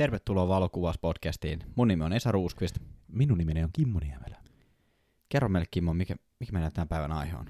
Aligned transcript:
Tervetuloa 0.00 0.48
Valokuvauspodcastiin. 0.48 1.58
Mun 1.76 1.88
nimi 1.88 2.04
on 2.04 2.12
Esa 2.12 2.32
Ruuskvist. 2.32 2.78
Minun 3.08 3.38
nimeni 3.38 3.64
on 3.64 3.70
Kimmo 3.72 4.00
Niemelä. 4.00 4.36
Kerro 5.28 5.48
meille 5.48 5.66
Kimmo, 5.70 5.94
mikä, 5.94 6.16
mikä 6.38 6.52
meidän 6.52 6.72
tämän 6.72 6.88
päivän 6.88 7.12
aihe 7.12 7.36
on? 7.36 7.46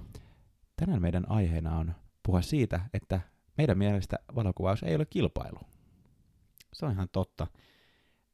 Tänään 0.76 1.02
meidän 1.02 1.30
aiheena 1.30 1.78
on 1.78 1.94
puhua 2.22 2.42
siitä, 2.42 2.80
että 2.94 3.20
meidän 3.58 3.78
mielestä 3.78 4.18
valokuvaus 4.34 4.82
ei 4.82 4.94
ole 4.94 5.06
kilpailu. 5.06 5.58
Se 6.72 6.86
on 6.86 6.92
ihan 6.92 7.08
totta. 7.12 7.46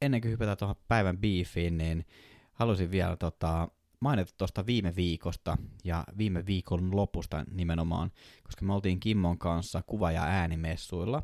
Ennen 0.01 0.21
kuin 0.21 0.31
hypätään 0.31 0.57
tuohon 0.57 0.75
päivän 0.87 1.17
biifiin, 1.17 1.77
niin 1.77 2.05
halusin 2.53 2.91
vielä 2.91 3.15
tota, 3.15 3.67
mainita 3.99 4.33
tuosta 4.37 4.65
viime 4.65 4.95
viikosta 4.95 5.57
ja 5.83 6.03
viime 6.17 6.45
viikon 6.45 6.95
lopusta 6.95 7.45
nimenomaan, 7.51 8.11
koska 8.43 8.65
me 8.65 8.73
oltiin 8.73 8.99
Kimmon 8.99 9.37
kanssa 9.37 9.81
kuva- 9.81 10.11
ja 10.11 10.23
äänimessuilla. 10.23 11.23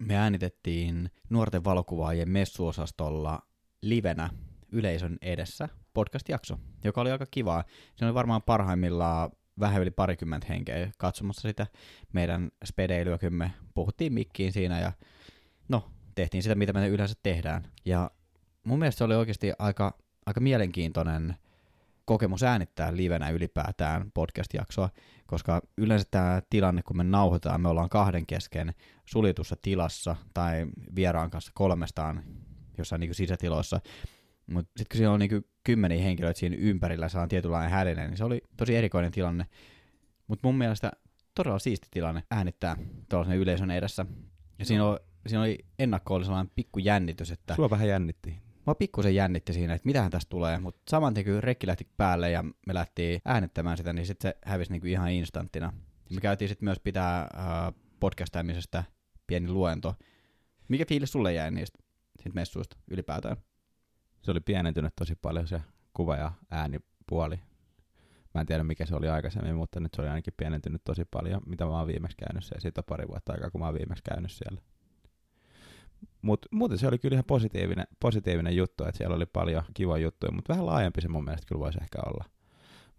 Me 0.00 0.16
äänitettiin 0.16 1.10
nuorten 1.30 1.64
valokuvaajien 1.64 2.30
messuosastolla 2.30 3.42
livenä 3.82 4.30
yleisön 4.72 5.18
edessä 5.22 5.68
podcast-jakso, 5.94 6.58
joka 6.84 7.00
oli 7.00 7.10
aika 7.10 7.26
kivaa. 7.30 7.64
Se 7.96 8.04
oli 8.04 8.14
varmaan 8.14 8.42
parhaimmillaan 8.42 9.30
vähän 9.60 9.82
yli 9.82 9.90
parikymmentä 9.90 10.46
henkeä 10.48 10.90
katsomassa 10.98 11.48
sitä 11.48 11.66
meidän 12.12 12.50
spedeilyä, 12.64 13.18
kun 13.18 13.34
me 13.34 13.52
puhuttiin 13.74 14.12
mikkiin 14.12 14.52
siinä 14.52 14.80
ja 14.80 14.92
no, 15.68 15.90
tehtiin 16.14 16.42
sitä, 16.42 16.54
mitä 16.54 16.72
me 16.72 16.88
yleensä 16.88 17.14
tehdään. 17.22 17.62
Ja 17.84 18.10
mun 18.64 18.78
mielestä 18.78 18.98
se 18.98 19.04
oli 19.04 19.14
oikeasti 19.14 19.52
aika, 19.58 19.98
aika 20.26 20.40
mielenkiintoinen 20.40 21.36
kokemus 22.10 22.42
äänittää 22.42 22.96
livenä 22.96 23.30
ylipäätään 23.30 24.10
podcast-jaksoa, 24.14 24.90
koska 25.26 25.62
yleensä 25.78 26.06
tämä 26.10 26.42
tilanne, 26.50 26.82
kun 26.82 26.96
me 26.96 27.04
nauhoitetaan, 27.04 27.60
me 27.60 27.68
ollaan 27.68 27.88
kahden 27.88 28.26
kesken 28.26 28.74
suljetussa 29.06 29.56
tilassa 29.62 30.16
tai 30.34 30.66
vieraan 30.94 31.30
kanssa 31.30 31.52
kolmestaan 31.54 32.22
jossain 32.78 33.00
niin 33.00 33.14
sisätiloissa, 33.14 33.80
mutta 34.46 34.70
sitten 34.76 34.86
kun 34.90 34.98
siellä 34.98 35.14
on 35.14 35.20
niin 35.20 35.44
kymmeniä 35.64 36.02
henkilöitä 36.02 36.40
siinä 36.40 36.56
ympärillä, 36.58 37.08
saa 37.08 37.28
tietynlainen 37.28 37.70
hälinä, 37.70 38.06
niin 38.06 38.16
se 38.16 38.24
oli 38.24 38.42
tosi 38.56 38.76
erikoinen 38.76 39.12
tilanne. 39.12 39.46
Mutta 40.26 40.48
mun 40.48 40.58
mielestä 40.58 40.92
todella 41.34 41.58
siisti 41.58 41.88
tilanne 41.90 42.22
äänittää 42.30 42.76
tuollaisen 43.08 43.38
yleisön 43.38 43.70
edessä. 43.70 44.06
Ja 44.58 44.64
siinä 44.64 44.84
oli, 44.84 44.98
siinä 45.26 45.42
oli 45.42 45.58
ennakko 45.78 46.24
sellainen 46.24 46.52
pikku 46.54 46.78
jännitys, 46.78 47.30
että... 47.30 47.54
Sua 47.54 47.70
vähän 47.70 47.88
jännitti. 47.88 48.49
Mä 48.66 48.74
pikkusen 48.74 49.14
jännitti 49.14 49.52
siinä, 49.52 49.74
että 49.74 49.86
mitähän 49.86 50.10
tästä 50.10 50.30
tulee, 50.30 50.58
mutta 50.58 50.80
saman 50.88 51.14
tien 51.14 51.26
kun 51.26 51.42
rekki 51.42 51.66
lähti 51.66 51.88
päälle 51.96 52.30
ja 52.30 52.42
me 52.42 52.74
lähtiin 52.74 53.20
äänittämään 53.24 53.76
sitä, 53.76 53.92
niin 53.92 54.06
sitten 54.06 54.30
se 54.30 54.38
hävisi 54.44 54.72
niinku 54.72 54.86
ihan 54.86 55.10
instanttina. 55.10 55.72
Me 56.14 56.20
käytiin 56.20 56.48
sitten 56.48 56.66
myös 56.66 56.80
pitää 56.80 57.20
äh, 57.20 57.74
podcastaamisesta 58.00 58.84
pieni 59.26 59.48
luento. 59.48 59.94
Mikä 60.68 60.84
fiilis 60.88 61.12
sulle 61.12 61.32
jäi 61.32 61.50
niistä 61.50 61.78
siitä 62.22 62.34
messuista 62.34 62.76
ylipäätään? 62.90 63.36
Se 64.22 64.30
oli 64.30 64.40
pienentynyt 64.40 64.92
tosi 64.96 65.14
paljon 65.14 65.48
se 65.48 65.62
kuva- 65.92 66.16
ja 66.16 66.32
äänipuoli. 66.50 67.40
Mä 68.34 68.40
en 68.40 68.46
tiedä 68.46 68.64
mikä 68.64 68.86
se 68.86 68.96
oli 68.96 69.08
aikaisemmin, 69.08 69.54
mutta 69.54 69.80
nyt 69.80 69.94
se 69.94 70.02
oli 70.02 70.08
ainakin 70.08 70.34
pienentynyt 70.36 70.84
tosi 70.84 71.04
paljon, 71.10 71.42
mitä 71.46 71.64
mä 71.64 71.78
oon 71.78 71.86
viimeksi 71.86 72.16
käynyt 72.16 72.44
siellä. 72.44 72.60
Siitä 72.60 72.80
on 72.80 72.84
pari 72.84 73.08
vuotta 73.08 73.32
aikaa, 73.32 73.50
kun 73.50 73.60
mä 73.60 73.64
oon 73.64 73.74
viimeksi 73.74 74.02
käynyt 74.02 74.30
siellä. 74.30 74.62
Mutta 76.22 76.48
muuten 76.50 76.78
se 76.78 76.88
oli 76.88 76.98
kyllä 76.98 77.14
ihan 77.14 77.24
positiivinen, 77.24 77.86
positiivinen 78.00 78.56
juttu, 78.56 78.84
että 78.84 78.98
siellä 78.98 79.16
oli 79.16 79.26
paljon 79.26 79.62
kiva 79.74 79.98
juttuja, 79.98 80.32
mutta 80.32 80.52
vähän 80.52 80.66
laajempi 80.66 81.00
se 81.00 81.08
mun 81.08 81.24
mielestä 81.24 81.46
kyllä 81.48 81.60
voisi 81.60 81.78
ehkä 81.82 81.98
olla. 82.06 82.24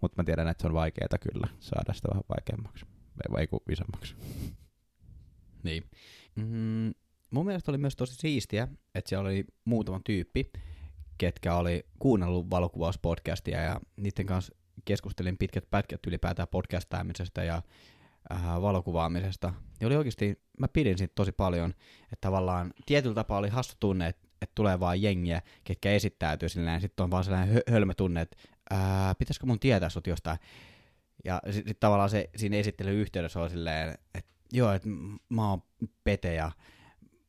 Mutta 0.02 0.22
mä 0.22 0.24
tiedän, 0.24 0.48
että 0.48 0.62
se 0.62 0.68
on 0.68 0.74
vaikeaa 0.74 1.18
kyllä 1.32 1.48
saada 1.60 1.94
sitä 1.94 2.08
vähän 2.10 2.24
vaikeammaksi, 2.30 2.86
vai 3.32 3.48
kuin 3.48 3.64
isommaksi. 3.72 4.16
Niin. 5.64 5.84
Mm, 6.36 6.94
mun 7.32 7.46
mielestä 7.46 7.72
oli 7.72 7.78
myös 7.78 7.96
tosi 7.96 8.16
siistiä, 8.16 8.68
että 8.96 9.10
siellä 9.10 9.28
oli 9.28 9.46
muutama 9.66 10.02
tyyppi, 10.04 10.52
ketkä 11.18 11.56
oli 11.56 11.86
kuunnellut 12.00 12.50
valokuvauspodcastia 12.50 13.62
ja 13.62 13.80
niiden 13.98 14.26
kanssa 14.26 14.56
keskustelin 14.86 15.38
pitkät 15.38 15.70
pätkät 15.70 16.00
ylipäätään 16.08 16.48
podcastaamisesta 16.48 17.44
ja 17.44 17.62
äh, 18.32 18.62
valokuvaamisesta. 18.62 19.54
Ja 19.82 19.88
oli 19.88 19.96
oikeasti, 19.96 20.42
mä 20.60 20.68
pidin 20.68 20.98
siitä 20.98 21.14
tosi 21.16 21.32
paljon, 21.32 21.74
että 22.04 22.22
tavallaan 22.22 22.74
tietyllä 22.86 23.16
tapaa 23.16 23.38
oli 23.38 23.50
hassu 23.50 23.76
tunne, 23.80 24.08
että, 24.08 24.28
että 24.42 24.56
tulee 24.56 24.80
vaan 24.80 25.02
jengiä, 25.02 25.42
ketkä 25.64 25.92
esittäytyy 25.92 26.50
silleen, 26.50 26.82
sitten 26.82 27.04
on 27.04 27.12
vaan 27.12 27.24
sellainen 27.24 27.56
hö- 27.56 27.72
hölmö 27.72 27.94
tunne, 27.94 28.22
että 28.22 28.38
äh, 28.74 29.18
pitäisikö 29.18 29.46
mun 29.46 29.60
tietää 29.60 29.90
sut 29.90 30.08
jostain. 30.08 30.40
Ja 31.26 31.42
sitten 31.46 31.68
sit 31.68 31.80
tavallaan 31.80 32.10
se 32.10 32.30
siinä 32.36 32.58
esittelyyhteydessä 32.58 33.40
oli 33.40 33.50
silleen, 33.50 33.98
että 34.14 34.32
joo, 34.52 34.72
että 34.72 34.90
mä 35.30 35.50
oon 35.50 35.64
Pete 36.04 36.34
ja 36.34 36.52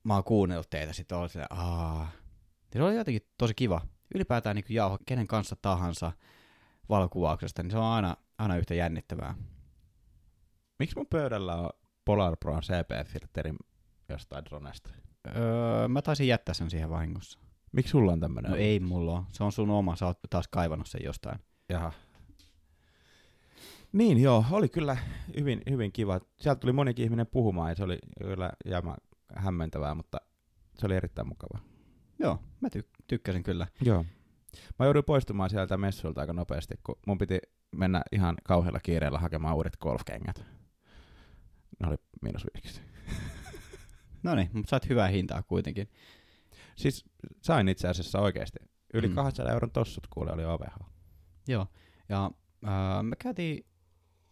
mä 0.04 0.14
oon 0.14 0.24
kuunnellut 0.24 0.70
teitä, 0.70 0.92
sitten 0.92 1.18
oli 1.18 1.28
silleen, 1.28 1.52
aah. 1.52 2.12
Ja 2.74 2.78
se 2.78 2.82
oli 2.82 2.96
jotenkin 2.96 3.22
tosi 3.38 3.54
kiva. 3.54 3.80
Ylipäätään 4.14 4.56
niin 4.56 4.64
jauho 4.68 4.98
kenen 5.06 5.26
kanssa 5.26 5.56
tahansa 5.62 6.12
valokuvauksesta, 6.88 7.62
niin 7.62 7.70
se 7.70 7.78
on 7.78 7.84
aina, 7.84 8.16
aina 8.38 8.56
yhtä 8.56 8.74
jännittävää. 8.74 9.34
Miksi 10.78 10.96
mun 10.96 11.06
pöydällä 11.10 11.56
on 11.56 11.70
Polar 12.04 12.36
Pro 12.36 12.60
CP-filterin 12.60 13.56
jostain 14.08 14.44
dronesta? 14.44 14.90
Öö, 15.36 15.88
mä 15.88 16.02
taisin 16.02 16.28
jättää 16.28 16.54
sen 16.54 16.70
siihen 16.70 16.90
vahingossa. 16.90 17.38
Miksi 17.72 17.90
sulla 17.90 18.12
on 18.12 18.20
tämmönen? 18.20 18.50
No 18.50 18.56
ei 18.56 18.80
mulla 18.80 19.12
ole. 19.12 19.22
Se 19.32 19.44
on 19.44 19.52
sun 19.52 19.70
oma, 19.70 19.96
sä 19.96 20.06
oot 20.06 20.18
taas 20.30 20.48
kaivannut 20.48 20.86
sen 20.86 21.00
jostain. 21.04 21.38
Jaha. 21.68 21.92
Niin 23.92 24.18
joo, 24.22 24.44
oli 24.50 24.68
kyllä 24.68 24.96
hyvin, 25.38 25.62
hyvin 25.70 25.92
kiva. 25.92 26.20
Sieltä 26.40 26.60
tuli 26.60 26.72
monikin 26.72 27.04
ihminen 27.04 27.26
puhumaan 27.26 27.70
ja 27.70 27.74
se 27.74 27.84
oli 27.84 27.98
kyllä 28.18 28.52
jäämä 28.64 28.96
hämmentävää, 29.36 29.94
mutta 29.94 30.18
se 30.78 30.86
oli 30.86 30.96
erittäin 30.96 31.28
mukava. 31.28 31.58
Joo, 32.18 32.38
mä 32.60 32.68
ty- 32.68 32.88
tykkäsin 33.06 33.42
kyllä. 33.42 33.66
Joo. 33.80 34.04
Mä 34.78 34.86
jouduin 34.86 35.04
poistumaan 35.04 35.50
sieltä 35.50 35.76
messuilta 35.76 36.20
aika 36.20 36.32
nopeasti, 36.32 36.74
kun 36.86 36.98
mun 37.06 37.18
piti 37.18 37.38
mennä 37.76 38.02
ihan 38.12 38.34
kauhealla 38.44 38.80
kiireellä 38.80 39.18
hakemaan 39.18 39.56
uudet 39.56 39.76
golfkengät. 39.80 40.44
Ne 41.82 41.88
oli 41.88 41.96
miinus 42.22 42.46
viisi. 42.54 42.80
No 44.22 44.34
niin, 44.34 44.50
mutta 44.52 44.70
sait 44.70 44.88
hyvää 44.88 45.08
hintaa 45.08 45.42
kuitenkin. 45.42 45.88
Siis 46.76 47.04
sain 47.40 47.68
itse 47.68 47.88
asiassa 47.88 48.20
oikeasti. 48.20 48.58
Yli 48.94 49.06
Mm. 49.06 49.12
mm. 49.12 49.14
200 49.14 49.52
euron 49.52 49.70
tossut 49.70 50.06
kuule 50.06 50.32
oli 50.32 50.44
OVH. 50.44 50.74
Joo, 51.48 51.66
ja 52.08 52.30
äh, 52.66 53.02
me 53.02 53.16
käytiin 53.16 53.66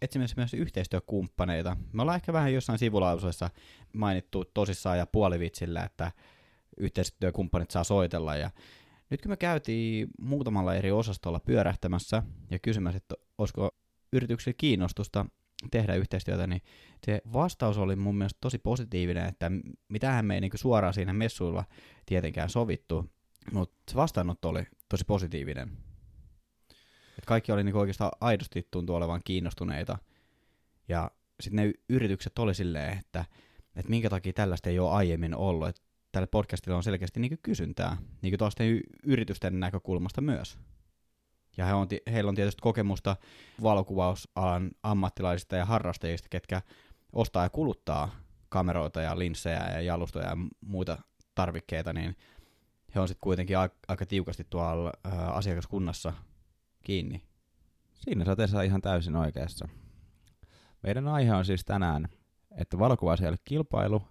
etsimässä 0.02 0.34
myös 0.36 0.54
yhteistyökumppaneita. 0.54 1.76
Me 1.92 2.02
ollaan 2.02 2.16
ehkä 2.16 2.32
vähän 2.32 2.54
jossain 2.54 2.78
sivulausuissa 2.78 3.50
mainittu 3.92 4.44
tosissaan 4.44 4.98
ja 4.98 5.06
puolivitsillä, 5.06 5.84
että 5.84 6.12
yhteistyökumppanit 6.76 7.70
saa 7.70 7.84
soitella. 7.84 8.36
Ja 8.36 8.50
nyt 9.10 9.22
kun 9.22 9.30
me 9.30 9.36
käytiin 9.36 10.08
muutamalla 10.20 10.74
eri 10.74 10.90
osastolla 10.92 11.40
pyörähtämässä 11.40 12.22
ja 12.50 12.58
kysymässä, 12.58 12.96
että 12.96 13.14
olisiko 13.38 13.70
yrityksille 14.12 14.54
kiinnostusta 14.58 15.26
tehdä 15.70 15.94
yhteistyötä, 15.94 16.46
niin 16.46 16.62
se 17.06 17.22
vastaus 17.32 17.78
oli 17.78 17.96
mun 17.96 18.16
mielestä 18.16 18.38
tosi 18.40 18.58
positiivinen, 18.58 19.26
että 19.26 19.50
mitähän 19.88 20.24
me 20.24 20.34
ei 20.34 20.40
niin 20.40 20.50
suoraan 20.54 20.94
siinä 20.94 21.12
messuilla 21.12 21.64
tietenkään 22.06 22.50
sovittu, 22.50 23.10
mutta 23.52 23.76
se 23.90 23.96
vastaanotto 23.96 24.48
oli 24.48 24.62
tosi 24.88 25.04
positiivinen. 25.04 25.70
Et 27.18 27.24
kaikki 27.26 27.52
oli 27.52 27.64
niinku 27.64 27.78
oikeastaan 27.78 28.12
aidosti 28.20 28.68
tuntuu 28.70 28.96
olevan 28.96 29.20
kiinnostuneita. 29.24 29.98
Ja 30.88 31.10
sitten 31.40 31.66
ne 31.66 31.72
yritykset 31.88 32.38
oli 32.38 32.54
silleen, 32.54 32.98
että, 32.98 33.24
että 33.76 33.90
minkä 33.90 34.10
takia 34.10 34.32
tällaista 34.32 34.70
ei 34.70 34.78
ole 34.78 34.90
aiemmin 34.90 35.34
ollut. 35.34 35.68
Että 35.68 35.82
tälle 36.12 36.26
podcastille 36.26 36.76
on 36.76 36.82
selkeästi 36.82 37.20
niinku 37.20 37.38
kysyntää, 37.42 37.96
tuosta 38.38 38.64
y- 38.64 38.80
yritysten 39.04 39.60
näkökulmasta 39.60 40.20
myös. 40.20 40.58
Ja 41.56 41.64
he 41.64 41.74
on, 41.74 41.88
heillä 42.12 42.28
on 42.28 42.34
tietysti 42.34 42.62
kokemusta 42.62 43.16
valokuvausalan 43.62 44.70
ammattilaisista 44.82 45.56
ja 45.56 45.64
harrastajista, 45.64 46.28
ketkä 46.28 46.62
ostaa 47.12 47.42
ja 47.42 47.50
kuluttaa 47.50 48.10
kameroita 48.48 49.00
ja 49.00 49.18
linssejä 49.18 49.70
ja 49.70 49.80
jalustoja 49.80 50.28
ja 50.28 50.36
muita 50.60 50.98
tarvikkeita, 51.34 51.92
niin 51.92 52.16
he 52.94 53.00
on 53.00 53.08
sitten 53.08 53.20
kuitenkin 53.20 53.58
aika 53.88 54.06
tiukasti 54.06 54.46
tuolla 54.50 54.92
ää, 55.04 55.30
asiakaskunnassa 55.30 56.12
kiinni. 56.82 57.22
Siinä 57.94 58.24
sä 58.24 58.30
oot 58.30 58.40
Esa 58.40 58.62
ihan 58.62 58.80
täysin 58.80 59.16
oikeassa. 59.16 59.68
Meidän 60.82 61.08
aihe 61.08 61.34
on 61.34 61.44
siis 61.44 61.64
tänään, 61.64 62.08
että 62.56 62.78
valokuvaus 62.78 63.20
ei 63.20 63.28
ole 63.28 63.36
kilpailu. 63.44 64.02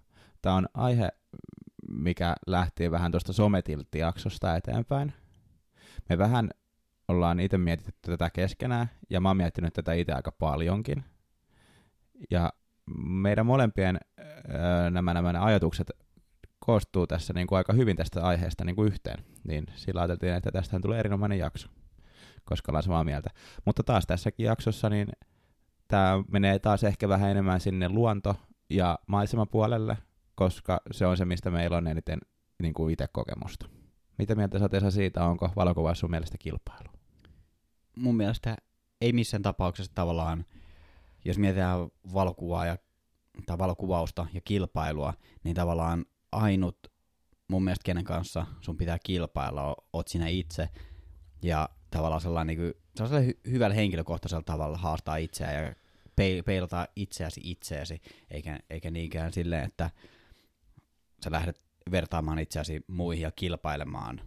Tämä 0.42 0.54
on 0.54 0.68
aihe, 0.74 1.08
mikä 1.88 2.34
lähti 2.46 2.90
vähän 2.90 3.10
tuosta 3.10 3.32
sometiltti-jaksosta 3.32 4.56
eteenpäin. 4.56 5.12
Me 6.08 6.18
vähän 6.18 6.50
ollaan 7.10 7.40
itse 7.40 7.58
mietitty 7.58 7.92
tätä 8.00 8.30
keskenään, 8.30 8.90
ja 9.10 9.20
mä 9.20 9.28
oon 9.28 9.36
miettinyt 9.36 9.74
tätä 9.74 9.92
itse 9.92 10.12
aika 10.12 10.32
paljonkin. 10.32 11.04
Ja 12.30 12.52
meidän 13.04 13.46
molempien 13.46 14.00
öö, 14.20 14.90
nämä, 14.90 15.14
nämä 15.14 15.44
ajatukset 15.44 15.90
koostuu 16.58 17.06
tässä 17.06 17.32
niin 17.32 17.46
kuin 17.46 17.56
aika 17.56 17.72
hyvin 17.72 17.96
tästä 17.96 18.24
aiheesta 18.24 18.64
niin 18.64 18.76
kuin 18.76 18.86
yhteen. 18.86 19.24
Niin 19.44 19.66
sillä 19.74 20.00
ajateltiin, 20.00 20.32
että 20.32 20.52
tästähän 20.52 20.82
tulee 20.82 20.98
erinomainen 20.98 21.38
jakso, 21.38 21.68
koska 22.44 22.72
ollaan 22.72 22.82
samaa 22.82 23.04
mieltä. 23.04 23.30
Mutta 23.64 23.82
taas 23.82 24.06
tässäkin 24.06 24.46
jaksossa, 24.46 24.90
niin 24.90 25.08
tämä 25.88 26.24
menee 26.30 26.58
taas 26.58 26.84
ehkä 26.84 27.08
vähän 27.08 27.30
enemmän 27.30 27.60
sinne 27.60 27.88
luonto- 27.88 28.36
ja 28.70 28.98
maisemapuolelle, 29.06 29.98
koska 30.34 30.80
se 30.90 31.06
on 31.06 31.16
se, 31.16 31.24
mistä 31.24 31.50
meillä 31.50 31.76
on 31.76 31.86
eniten 31.86 32.18
niin 32.62 32.74
kuin 32.74 32.92
itse 32.92 33.06
kokemusta. 33.12 33.66
Mitä 34.18 34.34
mieltä 34.34 34.58
sä 34.80 34.90
siitä, 34.90 35.24
onko 35.24 35.50
valokuvaus 35.56 36.00
sun 36.00 36.10
mielestä 36.10 36.38
kilpailu? 36.38 36.99
Mun 37.96 38.16
mielestä 38.16 38.56
ei 39.00 39.12
missään 39.12 39.42
tapauksessa 39.42 39.92
tavallaan, 39.94 40.44
jos 41.24 41.38
mietitään 41.38 41.80
valokuvaa 42.14 42.66
ja, 42.66 42.78
tai 43.46 43.58
valokuvausta 43.58 44.26
ja 44.34 44.40
kilpailua, 44.40 45.14
niin 45.44 45.56
tavallaan 45.56 46.04
ainut 46.32 46.78
mun 47.48 47.64
mielestä 47.64 47.84
kenen 47.84 48.04
kanssa 48.04 48.46
sun 48.60 48.76
pitää 48.76 48.98
kilpailla, 49.04 49.76
oot 49.92 50.08
sinä 50.08 50.28
itse, 50.28 50.68
ja 51.42 51.68
tavallaan 51.90 52.20
sellainen, 52.20 52.56
niin 52.56 52.72
kuin, 52.72 52.82
sellaisella 52.96 53.32
hy- 53.32 53.50
hyvällä 53.50 53.74
henkilökohtaisella 53.74 54.42
tavalla 54.42 54.78
haastaa 54.78 55.16
itseään 55.16 55.64
ja 55.64 55.74
peilata 56.44 56.88
itseäsi 56.96 57.40
itseäsi, 57.44 58.00
eikä, 58.30 58.58
eikä 58.70 58.90
niinkään 58.90 59.32
silleen, 59.32 59.64
että 59.64 59.90
sä 61.24 61.30
lähdet 61.30 61.62
vertaamaan 61.90 62.38
itseäsi 62.38 62.84
muihin 62.88 63.22
ja 63.22 63.30
kilpailemaan. 63.30 64.20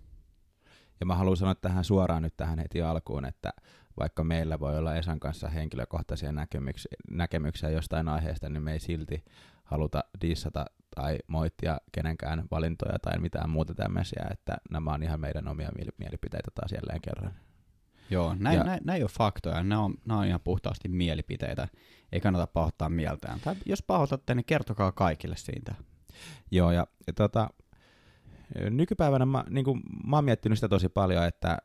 Ja 1.00 1.06
mä 1.06 1.16
haluan 1.16 1.38
sanoa 1.38 1.56
tähän 1.56 1.84
suoraan 1.84 2.24
nyt 2.24 2.38
tähän 2.38 2.60
heti 2.60 2.82
alkuun, 2.82 3.26
että 3.26 3.54
vaikka 4.00 4.24
meillä 4.24 4.60
voi 4.60 4.78
olla 4.78 4.96
Esan 4.96 5.20
kanssa 5.20 5.50
henkilökohtaisia 5.50 6.32
näkemyksiä, 6.32 6.92
näkemyksiä 7.12 7.70
jostain 7.70 8.08
aiheesta, 8.08 8.50
niin 8.50 8.64
me 8.64 8.74
ei 8.74 8.80
silti 8.80 9.24
haluta 9.64 10.04
dissata 10.22 10.66
tai 10.96 11.18
moittia 11.28 11.78
kenenkään 11.92 12.44
valintoja 12.52 13.00
tai 13.00 13.20
mitään 13.20 13.50
muuta 13.50 13.76
tämmöisiä, 13.76 14.28
että 14.32 14.58
nämä 14.70 14.94
on 14.94 15.04
ihan 15.04 15.20
meidän 15.20 15.48
omia 15.48 15.72
mielipiteitä 15.98 16.52
taas 16.56 16.72
jälleen 16.72 17.02
kerran. 17.02 17.34
Joo, 18.10 18.36
näin, 18.40 18.58
ja, 18.58 18.64
näin, 18.64 18.82
näin 18.84 18.98
ei 18.98 19.04
ole 19.04 19.10
faktoja, 19.10 19.64
nämä 19.64 19.82
on, 19.82 19.96
nämä 20.06 20.20
on 20.20 20.26
ihan 20.26 20.42
puhtaasti 20.44 20.90
mielipiteitä, 20.90 21.68
ei 22.12 22.20
kannata 22.20 22.48
pahoittaa 22.48 22.90
mieltään. 22.90 23.40
Tai 23.40 23.56
jos 23.66 23.84
pahoitatte, 23.84 24.36
niin 24.36 24.46
kertokaa 24.46 24.92
kaikille 24.92 25.36
siitä. 25.38 25.76
Joo, 26.52 26.72
ja, 26.72 26.88
ja 27.08 27.14
tota, 27.14 27.50
nykypäivänä 28.70 29.26
mä, 29.26 29.44
niin 29.50 29.66
kuin, 29.66 29.82
mä 30.08 30.18
oon 30.18 30.26
miettinyt 30.26 30.58
sitä 30.58 30.70
tosi 30.70 30.90
paljon, 30.90 31.26
että 31.26 31.58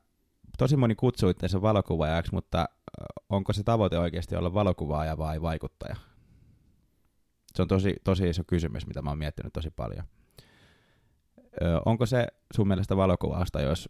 tosi 0.59 0.77
moni 0.77 0.95
kutsuu 0.95 1.29
itseänsä 1.29 1.63
valokuvaajaksi, 1.63 2.35
mutta 2.35 2.69
onko 3.29 3.53
se 3.53 3.63
tavoite 3.63 3.99
oikeasti 3.99 4.37
olla 4.37 4.55
valokuvaaja 4.55 5.19
vai 5.19 5.43
vaikuttaja? 5.43 5.97
Se 7.55 7.63
on 7.63 7.69
tosi, 7.69 7.97
tosi 8.05 8.29
iso 8.29 8.43
kysymys, 8.47 8.87
mitä 8.87 9.03
mä 9.03 9.11
oon 9.11 9.19
miettinyt 9.19 9.53
tosi 9.53 9.71
paljon. 9.71 10.05
Ö, 11.63 11.81
onko 11.85 12.07
se 12.07 12.27
sun 12.55 12.69
mielestä 12.69 12.97
valokuvausta, 12.97 13.61
jos 13.61 13.89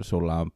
sulla 0.00 0.36
on 0.36 0.50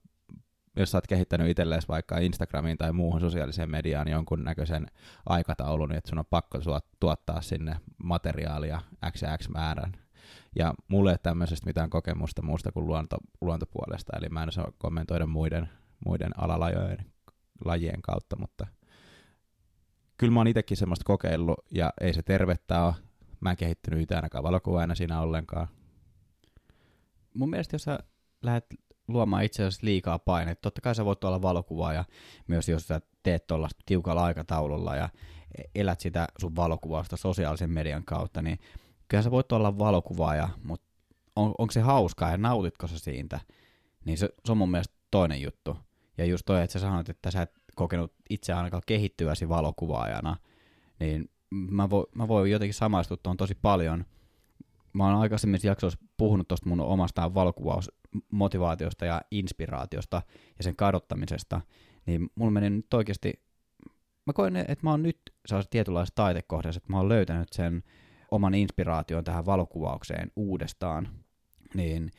jos 0.77 0.91
sä 0.91 0.99
oot 0.99 1.07
kehittänyt 1.07 1.49
itsellesi 1.49 1.89
vaikka 1.89 2.19
Instagramiin 2.19 2.79
tai 2.79 2.93
muuhun 2.93 3.21
sosiaaliseen 3.21 3.71
mediaan 3.71 4.09
jonkun 4.09 4.45
näköisen 4.45 4.87
aikataulun, 5.27 5.93
että 5.93 6.11
sun 6.11 6.19
on 6.19 6.27
pakko 6.31 6.59
tuottaa 7.01 7.41
sinne 7.41 7.77
materiaalia 8.05 8.81
x 9.11 9.23
x 9.39 9.49
määrän. 9.49 10.04
Ja 10.57 10.75
mulle 10.89 11.11
ei 11.11 11.19
tämmöisestä 11.23 11.67
mitään 11.67 11.91
kokemusta 11.91 12.43
muusta 12.43 12.73
kuin 12.73 12.87
luonto, 12.87 13.17
luontopuolesta, 13.41 14.17
eli 14.17 14.29
mä 14.29 14.43
en 14.43 14.49
osaa 14.49 14.73
kommentoida 14.79 15.27
muiden, 15.27 15.69
muiden 16.07 16.39
alalajojen 16.39 16.99
lajien 17.65 18.03
kautta, 18.03 18.37
mutta 18.39 18.67
kyllä 20.17 20.33
mä 20.33 20.41
oon 20.41 20.47
itsekin 20.47 20.77
semmoista 20.77 21.05
kokeillut, 21.05 21.59
ja 21.71 21.93
ei 22.01 22.15
se 22.15 22.23
tervettä 22.23 22.85
ole. 22.85 22.95
Mä 23.41 23.51
en 23.51 23.57
kehittynyt 23.57 24.01
itse 24.01 24.15
ainakaan 24.15 24.45
valokuvaajana 24.45 24.95
siinä 24.95 25.21
ollenkaan. 25.21 25.69
Mun 27.35 27.51
mielestä 27.51 27.75
jos 27.75 27.83
sä 27.83 27.99
lähdet 28.43 28.67
luomaan 29.09 29.45
itse 29.45 29.63
asiassa 29.63 29.87
liikaa 29.87 30.19
painetta. 30.19 30.63
Totta 30.63 30.81
kai 30.81 30.95
sä 30.95 31.05
voit 31.05 31.25
olla 31.25 31.43
valokuvaaja 31.43 32.05
myös, 32.47 32.69
jos 32.69 32.89
sä 32.89 33.01
teet 33.23 33.47
tuolla 33.47 33.69
tiukalla 33.87 34.25
aikataululla 34.25 34.97
ja 34.97 35.09
elät 35.75 36.01
sitä 36.01 36.29
sun 36.41 36.57
valokuvausta 36.57 37.17
sosiaalisen 37.17 37.71
median 37.71 38.05
kautta, 38.05 38.43
niin 38.43 38.59
kyllä 39.09 39.23
sä 39.23 39.31
voit 39.31 39.53
olla 39.53 39.79
valokuvaaja, 39.79 40.49
mutta 40.65 40.87
on, 41.37 41.55
onko 41.59 41.73
se 41.73 41.81
hauskaa 41.81 42.31
ja 42.31 42.37
nautitko 42.37 42.87
sä 42.87 42.99
siitä, 42.99 43.41
niin 44.05 44.19
se, 44.19 44.29
se 44.45 44.53
on 44.53 44.59
mun 44.59 44.71
mielestä 44.71 44.95
toinen 45.11 45.43
juttu. 45.43 45.77
Ja 46.19 46.25
just 46.25 46.43
toi, 46.47 46.63
että 46.63 46.73
sä 46.73 46.79
sanoit, 46.79 47.09
että 47.09 47.31
sä 47.31 47.43
et 47.43 47.53
kokenut 47.75 48.13
itse 48.31 48.53
ainakaan 48.53 48.83
kehittyväsi 48.87 49.49
valokuvaajana, 49.49 50.37
niin 51.01 51.31
mä, 51.51 51.91
vo, 51.91 52.07
mä 52.15 52.29
voin 52.29 52.51
jotenkin 52.51 52.75
samaistua 52.75 53.17
tuon 53.23 53.37
tosi 53.37 53.55
paljon. 53.55 54.05
Mä 54.93 55.07
oon 55.07 55.21
aikaisemmissa 55.21 55.67
jaksoissa 55.67 55.99
puhunut 56.17 56.49
tuosta 56.49 56.69
mun 56.69 56.81
omasta 56.81 57.35
valokuvaus 57.35 57.91
motivaatiosta 58.31 59.05
ja 59.05 59.21
inspiraatiosta 59.31 60.23
ja 60.59 60.65
sen 60.65 60.77
kadottamisesta, 60.77 61.61
niin 62.07 62.31
mulla 62.35 62.51
meni 62.51 62.71
nyt 62.71 62.95
oikeasti, 62.95 63.43
mä 64.27 64.33
koen, 64.33 64.57
että 64.57 64.79
mä 64.83 64.91
oon 64.91 65.03
nyt 65.03 65.19
sellaisessa 65.47 65.71
tietynlaisessa 65.71 66.15
taitekohdassa, 66.15 66.79
että 66.79 66.93
mä 66.93 66.97
oon 66.97 67.09
löytänyt 67.09 67.53
sen 67.53 67.83
oman 68.35 68.55
inspiraation 68.55 69.25
tähän 69.25 69.47
valokuvaukseen 69.47 70.31
uudestaan, 70.37 71.09
niin 71.75 72.11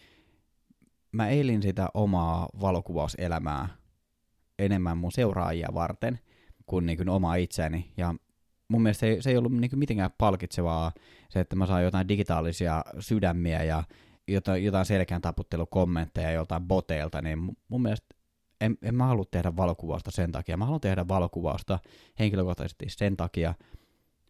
mä 1.12 1.30
elin 1.30 1.62
sitä 1.62 1.90
omaa 1.94 2.50
valokuvauselämää 2.62 3.68
enemmän 4.60 4.98
mun 4.98 5.12
seuraajia 5.12 5.68
varten 5.74 6.20
kuin, 6.66 6.86
niin 6.86 6.98
kuin 6.98 7.10
omaa 7.10 7.36
itseäni, 7.36 7.92
ja 7.98 8.16
mun 8.68 8.82
mielestä 8.82 9.00
se 9.00 9.08
ei, 9.08 9.22
se 9.22 9.30
ei 9.30 9.38
ollut 9.38 9.54
niin 9.54 9.70
kuin 9.70 9.80
mitenkään 9.80 10.12
palkitsevaa 10.18 10.92
se, 11.30 11.40
että 11.40 11.56
mä 11.56 11.66
saan 11.66 11.84
jotain 11.84 12.08
digitaalisia 12.08 12.84
sydämiä 13.00 13.64
ja 13.64 13.84
jotain, 14.28 14.86
selkeän 14.86 15.22
taputtelukommentteja 15.22 16.32
joltain 16.32 16.64
boteilta, 16.64 17.22
niin 17.22 17.40
mun 17.68 17.82
mielestä 17.82 18.16
en, 18.62 18.78
en 18.82 18.96
mä 18.96 19.06
halua 19.06 19.26
tehdä 19.32 19.56
valokuvausta 19.56 20.12
sen 20.12 20.32
takia. 20.32 20.58
Mä 20.58 20.66
haluan 20.66 20.82
tehdä 20.82 21.08
valokuvausta 21.08 21.80
henkilökohtaisesti 22.20 22.86
sen 22.90 23.18
takia, 23.18 23.54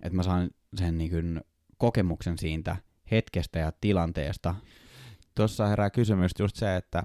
että 0.01 0.15
mä 0.15 0.23
saan 0.23 0.49
sen 0.75 0.97
niin 0.97 1.09
kuin 1.09 1.41
kokemuksen 1.77 2.37
siitä 2.37 2.75
hetkestä 3.11 3.59
ja 3.59 3.71
tilanteesta. 3.81 4.55
Tuossa 5.35 5.67
herää 5.67 5.89
kysymys 5.89 6.31
just 6.39 6.55
se, 6.55 6.75
että 6.75 7.03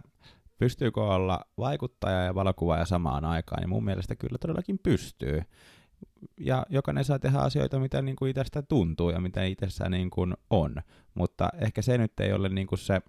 pystyykö 0.59 1.01
olla 1.01 1.41
vaikuttaja 1.59 2.25
ja 2.25 2.35
valokuvaaja 2.35 2.85
samaan 2.85 3.25
aikaan, 3.25 3.61
niin 3.61 3.69
mun 3.69 3.85
mielestä 3.85 4.17
kyllä 4.17 4.39
todellakin 4.39 4.79
pystyy 4.79 5.43
ja 6.41 6.67
jokainen 6.69 7.05
saa 7.05 7.19
tehdä 7.19 7.39
asioita, 7.39 7.79
mitä 7.79 8.03
niin 8.03 8.17
kuin 8.17 8.31
itsestä 8.31 8.63
tuntuu 8.63 9.11
ja 9.11 9.21
mitä 9.21 9.45
itsessä 9.45 9.89
niin 9.89 10.11
kuin 10.11 10.35
on. 10.51 10.77
Mutta 11.15 11.49
ehkä 11.61 11.83
se 11.83 11.99
nyt 11.99 12.21
ei 12.21 12.33
ole 12.33 12.49
niin 12.49 12.67
kuin 12.67 12.79
se 12.79 13.01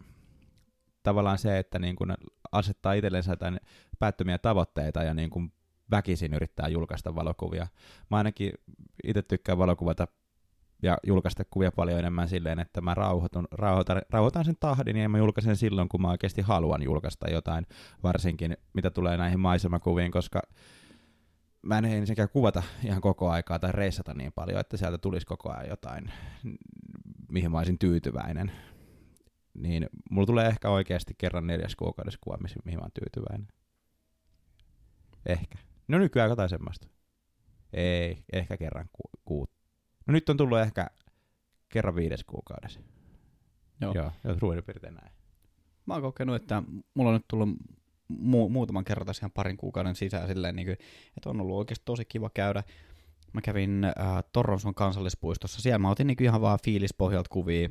tavallaan 1.03 1.37
se, 1.37 1.59
että 1.59 1.79
niin 1.79 1.95
kuin 1.95 2.13
asettaa 2.51 2.93
itsellensä 2.93 3.31
jotain 3.31 3.59
päättömiä 3.99 4.37
tavoitteita 4.37 5.03
ja 5.03 5.13
niin 5.13 5.29
kuin 5.29 5.53
väkisin 5.91 6.33
yrittää 6.33 6.67
julkaista 6.67 7.15
valokuvia. 7.15 7.67
Mä 8.11 8.17
ainakin 8.17 8.53
itse 9.03 9.21
tykkään 9.21 9.57
valokuvata 9.57 10.07
ja 10.81 10.97
julkaista 11.07 11.43
kuvia 11.45 11.71
paljon 11.71 11.99
enemmän 11.99 12.29
silleen, 12.29 12.59
että 12.59 12.81
mä 12.81 12.93
rauhoitun, 12.93 13.47
rauhoitan, 13.51 14.01
rauhoitan 14.09 14.45
sen 14.45 14.55
tahdin 14.59 14.97
ja 14.97 15.09
mä 15.09 15.17
julkaisen 15.17 15.55
silloin, 15.55 15.89
kun 15.89 16.01
mä 16.01 16.09
oikeasti 16.09 16.41
haluan 16.41 16.83
julkaista 16.83 17.31
jotain, 17.31 17.65
varsinkin 18.03 18.57
mitä 18.73 18.91
tulee 18.91 19.17
näihin 19.17 19.39
maisemakuviin, 19.39 20.11
koska 20.11 20.41
mä 21.61 21.77
en 21.77 21.85
ensinnäkään 21.85 22.29
kuvata 22.29 22.63
ihan 22.83 23.01
koko 23.01 23.29
aikaa 23.29 23.59
tai 23.59 23.71
reissata 23.71 24.13
niin 24.13 24.31
paljon, 24.35 24.59
että 24.59 24.77
sieltä 24.77 24.97
tulisi 24.97 25.25
koko 25.25 25.51
ajan 25.51 25.69
jotain, 25.69 26.11
mihin 27.31 27.51
mä 27.51 27.57
olisin 27.57 27.79
tyytyväinen. 27.79 28.51
Niin 29.53 29.89
mulla 30.09 30.25
tulee 30.25 30.47
ehkä 30.47 30.69
oikeasti 30.69 31.13
kerran 31.17 31.47
neljäs 31.47 31.75
kuukaudessa 31.75 32.19
kuva, 32.23 32.37
mihin 32.65 32.79
mä 32.79 32.83
oon 32.83 32.91
tyytyväinen. 32.93 33.47
Ehkä. 35.25 35.57
No 35.87 35.97
nykyään 35.97 36.29
jotain 36.29 36.49
semmoista. 36.49 36.87
Ei, 37.73 38.23
ehkä 38.33 38.57
kerran 38.57 38.89
ku, 38.93 39.03
ku. 39.25 39.47
No 40.07 40.11
nyt 40.11 40.29
on 40.29 40.37
tullut 40.37 40.59
ehkä 40.59 40.87
kerran 41.69 41.95
viides 41.95 42.23
kuukaudessa. 42.23 42.79
Joo. 43.81 43.93
Joo, 43.93 44.11
jos 44.23 44.37
suurin 44.39 44.63
piirtein 44.63 44.95
näin. 44.95 45.11
Mä 45.85 45.93
oon 45.93 46.03
kokenut, 46.03 46.35
että 46.35 46.63
mulla 46.93 47.09
on 47.09 47.15
nyt 47.15 47.27
tullut 47.27 47.49
mu- 48.11 48.49
muutaman 48.49 48.83
kerran 48.83 49.07
tässä 49.07 49.21
ihan 49.21 49.31
parin 49.31 49.57
kuukauden 49.57 49.95
sisään 49.95 50.27
silleen, 50.27 50.55
niin 50.55 50.65
kuin, 50.65 50.77
että 51.17 51.29
on 51.29 51.41
ollut 51.41 51.57
oikeasti 51.57 51.85
tosi 51.85 52.05
kiva 52.05 52.29
käydä. 52.29 52.63
Mä 53.33 53.41
kävin 53.41 53.83
äh, 53.83 53.93
Torronson 54.31 54.75
kansallispuistossa, 54.75 55.61
siellä 55.61 55.79
mä 55.79 55.89
otin 55.89 56.07
niin 56.07 56.23
ihan 56.23 56.41
vaan 56.41 56.59
fiilispohjalta 56.63 57.29
kuvia. 57.29 57.69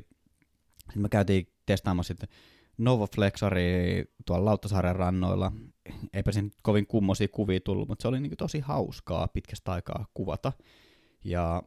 Sitten 0.79 1.01
me 1.01 1.09
käytiin 1.09 1.47
testaamassa 1.65 2.07
sitten 2.07 2.29
Nova 2.77 3.07
Flexari 3.15 4.05
tuolla 4.25 4.45
Lauttasaaren 4.45 4.95
rannoilla. 4.95 5.51
Eipä 6.13 6.31
siinä 6.31 6.49
kovin 6.63 6.87
kummosia 6.87 7.27
kuvia 7.27 7.59
tullut, 7.59 7.87
mutta 7.87 8.01
se 8.01 8.07
oli 8.07 8.19
niin 8.19 8.37
tosi 8.37 8.59
hauskaa 8.59 9.27
pitkästä 9.27 9.71
aikaa 9.71 10.05
kuvata. 10.13 10.53
Ja 11.23 11.63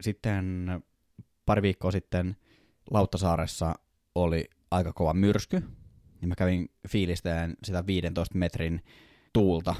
sitten 0.00 0.68
pari 1.46 1.62
viikkoa 1.62 1.90
sitten 1.90 2.36
Lauttasaaressa 2.90 3.74
oli 4.14 4.44
aika 4.70 4.92
kova 4.92 5.14
myrsky, 5.14 5.62
niin 6.20 6.28
mä 6.28 6.34
kävin 6.34 6.68
fiilistämään 6.88 7.54
sitä 7.64 7.86
15 7.86 8.38
metrin 8.38 8.84
tuulta, 9.32 9.74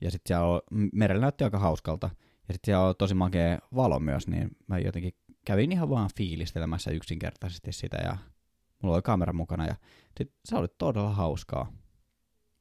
ja 0.00 0.10
sitten 0.10 0.28
siellä 0.28 0.60
merellä 0.92 1.20
näytti 1.20 1.44
aika 1.44 1.58
hauskalta, 1.58 2.10
ja 2.48 2.54
sitten 2.54 2.66
siellä 2.66 2.88
on 2.88 2.94
tosi 2.98 3.14
makea 3.14 3.58
valo 3.74 4.00
myös, 4.00 4.28
niin 4.28 4.50
mä 4.66 4.78
jotenkin 4.78 5.12
kävin 5.44 5.72
ihan 5.72 5.90
vaan 5.90 6.10
fiilistelemässä 6.16 6.90
yksinkertaisesti 6.90 7.72
sitä, 7.72 7.96
ja 7.96 8.16
mulla 8.82 8.94
oli 8.94 9.02
kamera 9.02 9.32
mukana, 9.32 9.66
ja 9.66 9.74
sit 10.18 10.32
se 10.44 10.56
oli 10.56 10.68
todella 10.78 11.12
hauskaa. 11.12 11.72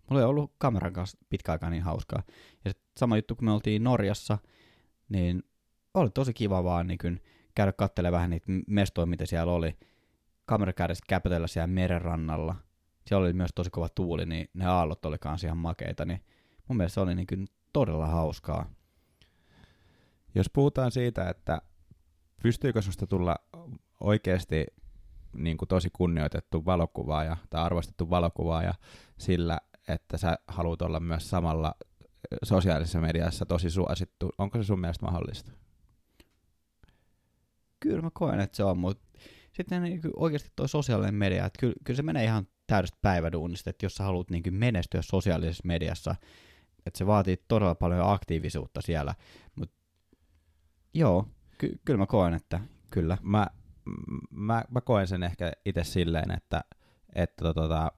Mulla 0.10 0.22
ei 0.22 0.28
ollut 0.28 0.54
kameran 0.58 0.94
kanssa 0.94 1.18
pitkä 1.30 1.52
aikaa 1.52 1.70
niin 1.70 1.84
hauskaa. 1.84 2.24
Ja 2.66 2.72
sit 2.72 2.82
sama 2.98 3.18
juttu, 3.18 3.36
kun 3.36 3.46
me 3.46 3.52
oltiin 3.52 3.84
Norjassa, 3.84 4.38
niin 5.10 5.44
oli 5.94 6.10
tosi 6.10 6.34
kiva 6.34 6.64
vaan 6.64 6.88
niin 6.88 6.98
kun 6.98 7.20
käydä 7.56 7.74
katselemaan 7.74 8.18
vähän 8.18 8.30
niitä 8.30 8.46
mestoja, 8.68 9.06
mitä 9.06 9.26
siellä 9.26 9.54
oli. 9.54 9.78
kamerakädessä 10.46 11.06
käpötellä 11.08 11.48
siellä 11.48 11.68
merenrannalla. 11.68 12.56
Siellä 13.08 13.24
oli 13.24 13.34
myös 13.34 13.52
tosi 13.56 13.70
kova 13.70 13.90
tuuli, 13.90 14.26
niin 14.26 14.50
ne 14.54 14.66
aallot 14.66 15.06
oli 15.06 15.18
kanssa 15.18 15.48
ihan 15.48 15.58
makeita, 15.58 16.06
niin 16.06 16.24
mun 16.68 16.78
mielestä 16.78 16.94
se 16.94 17.02
oli 17.02 17.16
niin 17.16 17.28
kuin 17.28 17.48
todella 17.74 18.08
hauskaa. 18.08 18.70
Jos 20.36 20.50
puhutaan 20.50 20.92
siitä, 20.92 21.30
että 21.30 21.62
pystyykö 22.44 22.82
susta 22.82 23.08
tulla 23.08 23.36
oikeasti 24.00 24.66
niin 25.36 25.58
kuin 25.58 25.70
tosi 25.70 25.90
kunnioitettu 25.94 26.66
valokuvaaja 26.66 27.38
tai 27.50 27.64
arvostettu 27.64 28.10
valokuvaaja 28.10 28.74
sillä, 29.18 29.60
että 29.88 30.18
sä 30.18 30.38
haluat 30.48 30.82
olla 30.82 31.00
myös 31.00 31.30
samalla 31.30 31.76
sosiaalisessa 32.44 33.02
mediassa 33.02 33.46
tosi 33.46 33.70
suosittu. 33.70 34.30
Onko 34.38 34.58
se 34.58 34.64
sun 34.64 34.80
mielestä 34.80 35.06
mahdollista? 35.06 35.52
Kyllä 37.84 38.02
mä 38.02 38.10
koen, 38.14 38.40
että 38.40 38.58
se 38.58 38.64
on, 38.64 38.78
mutta 38.78 39.20
sitten 39.54 39.84
niin 39.84 40.02
oikeasti 40.16 40.50
tuo 40.56 40.68
sosiaalinen 40.68 41.16
media, 41.16 41.46
että 41.46 41.60
kyllä, 41.60 41.74
kyllä 41.84 41.98
se 41.98 42.04
menee 42.04 42.24
ihan 42.24 42.48
täydestä 42.68 42.98
päiväduunista, 43.02 43.70
että 43.70 43.86
jos 43.86 43.96
sä 43.96 44.04
haluat 44.04 44.30
niin 44.30 44.54
menestyä 44.54 45.02
sosiaalisessa 45.02 45.64
mediassa, 45.66 46.16
että 46.86 46.98
se 46.98 47.06
vaatii 47.06 47.44
todella 47.48 47.76
paljon 47.76 48.12
aktiivisuutta 48.12 48.82
siellä, 48.82 49.16
mutta 49.56 49.76
joo, 50.94 51.28
ky- 51.58 51.80
kyllä 51.86 51.98
mä 51.98 52.06
koen, 52.06 52.34
että 52.34 52.60
kyllä. 52.92 53.18
Mä, 53.22 53.48
mä, 54.30 54.64
mä 54.70 54.82
koen 54.82 55.08
sen 55.08 55.24
ehkä 55.24 55.52
itse 55.66 55.84
silleen, 55.84 56.32
että, 56.32 56.64
että 57.16 57.54
tota, 57.54 57.92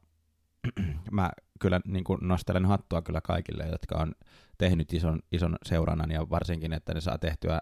mä 1.11 1.31
kyllä 1.59 1.81
niin 1.85 2.03
kuin 2.03 2.19
nostelen 2.21 2.65
hattua 2.65 3.01
kyllä 3.01 3.21
kaikille, 3.21 3.67
jotka 3.71 3.95
on 3.97 4.11
tehnyt 4.57 4.93
ison, 4.93 5.19
ison 5.31 5.55
seurannan 5.65 6.11
ja 6.11 6.29
varsinkin, 6.29 6.73
että 6.73 6.93
ne 6.93 7.01
saa 7.01 7.17
tehtyä 7.17 7.59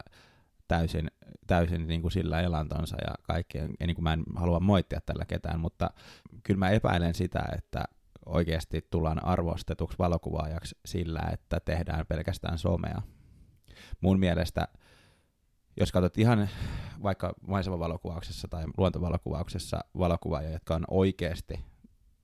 täysin, 0.68 1.12
täysin 1.48 1.88
niin 1.88 2.02
kuin 2.02 2.12
sillä 2.12 2.42
elantonsa 2.42 2.98
ja 3.08 3.16
kaikkea. 3.24 3.68
Ja 3.80 3.88
niin 3.88 3.96
kuin 3.96 4.04
mä 4.04 4.14
en 4.14 4.24
halua 4.36 4.60
moittia 4.60 5.02
tällä 5.06 5.26
ketään, 5.26 5.60
mutta 5.60 5.90
kyllä 6.44 6.58
mä 6.58 6.70
epäilen 6.70 7.14
sitä, 7.14 7.44
että 7.58 7.84
oikeasti 8.26 8.88
tullaan 8.90 9.26
arvostetuksi 9.26 9.98
valokuvaajaksi 10.00 10.76
sillä, 10.86 11.22
että 11.34 11.60
tehdään 11.60 12.06
pelkästään 12.08 12.58
somea. 12.58 13.02
Mun 14.02 14.20
mielestä, 14.20 14.68
jos 15.80 15.92
katsot 15.92 16.18
ihan 16.18 16.50
vaikka 17.04 17.34
maisemavalokuvauksessa 17.48 18.48
tai 18.48 18.64
luontovalokuvauksessa 18.78 19.80
valokuvaajia, 19.98 20.52
jotka 20.52 20.76
on 20.76 20.86
oikeasti, 20.88 21.66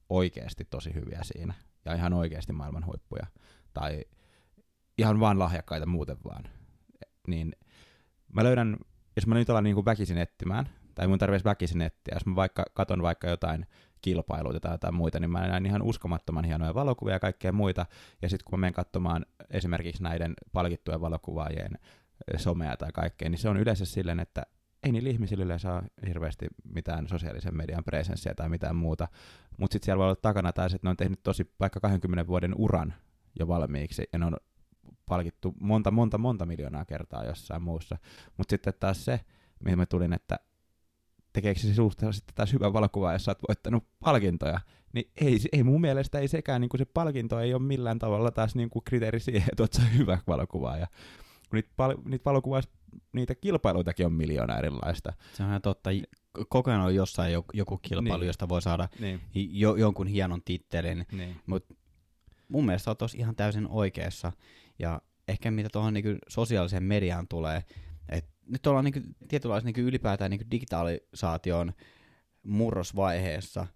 oikeasti 0.09 0.65
tosi 0.65 0.93
hyviä 0.93 1.19
siinä 1.21 1.53
ja 1.85 1.93
ihan 1.93 2.13
oikeasti 2.13 2.53
maailman 2.53 2.85
huippuja 2.85 3.27
tai 3.73 4.05
ihan 4.97 5.19
vaan 5.19 5.39
lahjakkaita 5.39 5.85
muuten 5.85 6.17
vaan, 6.23 6.43
niin 7.27 7.55
mä 8.33 8.43
löydän, 8.43 8.77
jos 9.15 9.27
mä 9.27 9.35
nyt 9.35 9.49
alan 9.49 9.63
niin 9.63 9.75
kuin 9.75 9.85
väkisin 9.85 10.17
etsimään, 10.17 10.69
tai 10.95 11.07
mun 11.07 11.19
tarvitsisi 11.19 11.45
väkisin 11.45 11.81
etsiä, 11.81 12.15
jos 12.15 12.25
mä 12.25 12.35
vaikka 12.35 12.65
katon 12.73 13.01
vaikka 13.01 13.29
jotain 13.29 13.65
kilpailuita 14.01 14.59
tai 14.59 14.73
jotain 14.73 14.95
muita, 14.95 15.19
niin 15.19 15.31
mä 15.31 15.47
näen 15.47 15.65
ihan 15.65 15.81
uskomattoman 15.81 16.45
hienoja 16.45 16.73
valokuvia 16.73 17.13
ja 17.13 17.19
kaikkea 17.19 17.51
muita, 17.51 17.85
ja 18.21 18.29
sitten 18.29 18.45
kun 18.45 18.59
mä 18.59 18.61
menen 18.61 18.73
katsomaan 18.73 19.25
esimerkiksi 19.49 20.03
näiden 20.03 20.33
palkittujen 20.51 21.01
valokuvaajien 21.01 21.71
somea 22.37 22.77
tai 22.77 22.91
kaikkea, 22.93 23.29
niin 23.29 23.39
se 23.39 23.49
on 23.49 23.57
yleensä 23.57 23.85
silleen, 23.85 24.19
että 24.19 24.43
ei 24.83 24.91
niillä 24.91 25.09
ihmisillä 25.09 25.45
yleensä 25.45 25.73
ole 25.73 25.83
hirveästi 26.07 26.47
mitään 26.63 27.07
sosiaalisen 27.07 27.57
median 27.57 27.83
presenssiä 27.83 28.33
tai 28.35 28.49
mitään 28.49 28.75
muuta, 28.75 29.07
mutta 29.57 29.73
sitten 29.73 29.85
siellä 29.85 29.97
voi 29.97 30.05
olla 30.05 30.15
takana 30.15 30.53
taas, 30.53 30.73
että 30.73 30.87
ne 30.87 30.89
on 30.89 30.97
tehnyt 30.97 31.23
tosi 31.23 31.51
vaikka 31.59 31.79
20 31.79 32.27
vuoden 32.27 32.53
uran 32.57 32.93
jo 33.39 33.47
valmiiksi, 33.47 34.03
ja 34.13 34.19
ne 34.19 34.25
on 34.25 34.37
palkittu 35.09 35.53
monta, 35.61 35.91
monta, 35.91 36.17
monta 36.17 36.45
miljoonaa 36.45 36.85
kertaa 36.85 37.25
jossain 37.25 37.61
muussa. 37.61 37.97
Mutta 38.37 38.51
sitten 38.51 38.73
taas 38.79 39.05
se, 39.05 39.19
mihin 39.63 39.77
mä 39.77 39.85
tulin, 39.85 40.13
että 40.13 40.39
tekeekö 41.33 41.59
se 41.59 41.73
suhteen 41.73 42.13
sitten 42.13 42.35
taas 42.35 42.53
hyvä 42.53 42.73
valokuva, 42.73 43.13
jos 43.13 43.25
sä 43.25 43.31
oot 43.31 43.43
voittanut 43.47 43.83
palkintoja, 43.99 44.59
niin 44.93 45.11
ei, 45.15 45.37
ei 45.51 45.63
mun 45.63 45.81
mielestä 45.81 46.19
ei 46.19 46.27
sekään, 46.27 46.61
niin 46.61 46.69
kuin 46.69 46.79
se 46.79 46.85
palkinto 46.85 47.39
ei 47.39 47.53
ole 47.53 47.61
millään 47.61 47.99
tavalla 47.99 48.31
taas 48.31 48.55
niin 48.55 48.69
kuin 48.69 48.83
kriteeri 48.83 49.19
siihen, 49.19 49.49
että 49.51 49.63
oot 49.63 49.73
sä 49.73 49.81
hyvä 49.81 50.17
valokuvaaja. 50.27 50.87
Kun 51.49 51.57
niitä, 51.57 51.69
pal- 51.75 51.97
niitä 52.05 52.25
valokuvaa, 52.25 52.61
niitä 53.13 53.35
kilpailuitakin 53.35 54.05
on 54.05 54.13
miljoona 54.13 54.57
erilaista. 54.57 55.13
Se 55.33 55.43
on 55.43 55.49
ihan 55.49 55.61
totta. 55.61 55.89
Koko 56.49 56.71
ajan 56.71 56.81
on 56.81 56.95
jossain 56.95 57.33
joku 57.53 57.77
kilpailu, 57.77 58.19
niin. 58.19 58.27
josta 58.27 58.49
voi 58.49 58.61
saada 58.61 58.89
niin. 58.99 59.21
jo, 59.33 59.75
jonkun 59.75 60.07
hienon 60.07 60.41
tittelin, 60.45 61.05
niin. 61.11 61.35
mutta 61.45 61.75
mun 62.47 62.65
mielestä 62.65 62.91
oot 62.91 63.13
ihan 63.15 63.35
täysin 63.35 63.67
oikeassa. 63.67 64.31
Ja 64.79 65.01
ehkä 65.27 65.51
mitä 65.51 65.69
tuohon 65.71 65.93
niin 65.93 66.19
sosiaaliseen 66.27 66.83
mediaan 66.83 67.27
tulee, 67.27 67.63
että 68.09 68.31
nyt 68.45 68.67
ollaan 68.67 68.85
niin 68.85 69.15
tietynlaisen 69.27 69.73
niin 69.73 69.85
ylipäätään 69.85 70.31
niin 70.31 70.51
digitalisaation 70.51 71.73
murrosvaiheessa, 72.43 73.67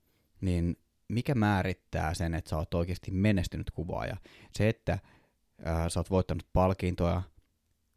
niin 0.42 0.78
mikä 1.08 1.36
määrittää 1.36 2.14
sen, 2.14 2.34
että 2.34 2.50
sä 2.50 2.58
oot 2.58 2.74
oikeasti 2.74 3.12
menestynyt 3.12 3.72
kuvaaja? 3.72 4.18
Se, 4.52 4.70
että 4.70 5.00
ää, 5.66 5.90
sä 5.90 6.00
oot 6.00 6.10
voittanut 6.10 6.48
palkintoja, 6.54 7.22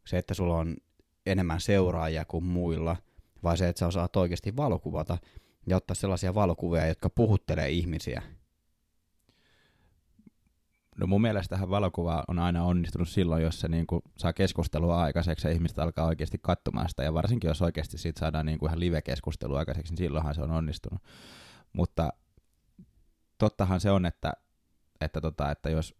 se, 0.05 0.17
että 0.17 0.33
sulla 0.33 0.57
on 0.57 0.77
enemmän 1.25 1.61
seuraajia 1.61 2.25
kuin 2.25 2.43
muilla, 2.43 2.97
vai 3.43 3.57
se, 3.57 3.69
että 3.69 3.79
sä 3.79 3.87
osaat 3.87 4.15
oikeasti 4.15 4.55
valokuvata 4.55 5.17
ja 5.67 5.77
ottaa 5.77 5.95
sellaisia 5.95 6.35
valokuvia, 6.35 6.87
jotka 6.87 7.09
puhuttelee 7.09 7.69
ihmisiä– 7.69 8.21
No 10.97 11.07
mun 11.07 11.21
mielestä 11.21 11.55
tähän 11.55 11.69
valokuva 11.69 12.23
on 12.27 12.39
aina 12.39 12.63
onnistunut 12.63 13.09
silloin, 13.09 13.43
jos 13.43 13.59
se 13.59 13.67
niin 13.67 13.87
kuin 13.87 14.01
saa 14.17 14.33
keskustelua 14.33 15.01
aikaiseksi 15.01 15.47
ja 15.47 15.53
ihmiset 15.53 15.79
alkaa 15.79 16.05
oikeasti 16.05 16.37
katsomaan 16.41 16.89
sitä. 16.89 17.03
Ja 17.03 17.13
varsinkin 17.13 17.47
jos 17.47 17.61
oikeasti 17.61 17.97
siitä 17.97 18.19
saadaan 18.19 18.45
niin 18.45 18.59
kuin 18.59 18.69
ihan 18.69 18.79
live-keskustelua 18.79 19.59
aikaiseksi, 19.59 19.91
niin 19.91 19.97
silloinhan 19.97 20.35
se 20.35 20.41
on 20.41 20.51
onnistunut. 20.51 21.01
Mutta 21.73 22.13
tottahan 23.37 23.79
se 23.79 23.91
on, 23.91 24.05
että, 24.05 24.33
että, 25.01 25.21
tota, 25.21 25.51
että 25.51 25.69
jos 25.69 25.95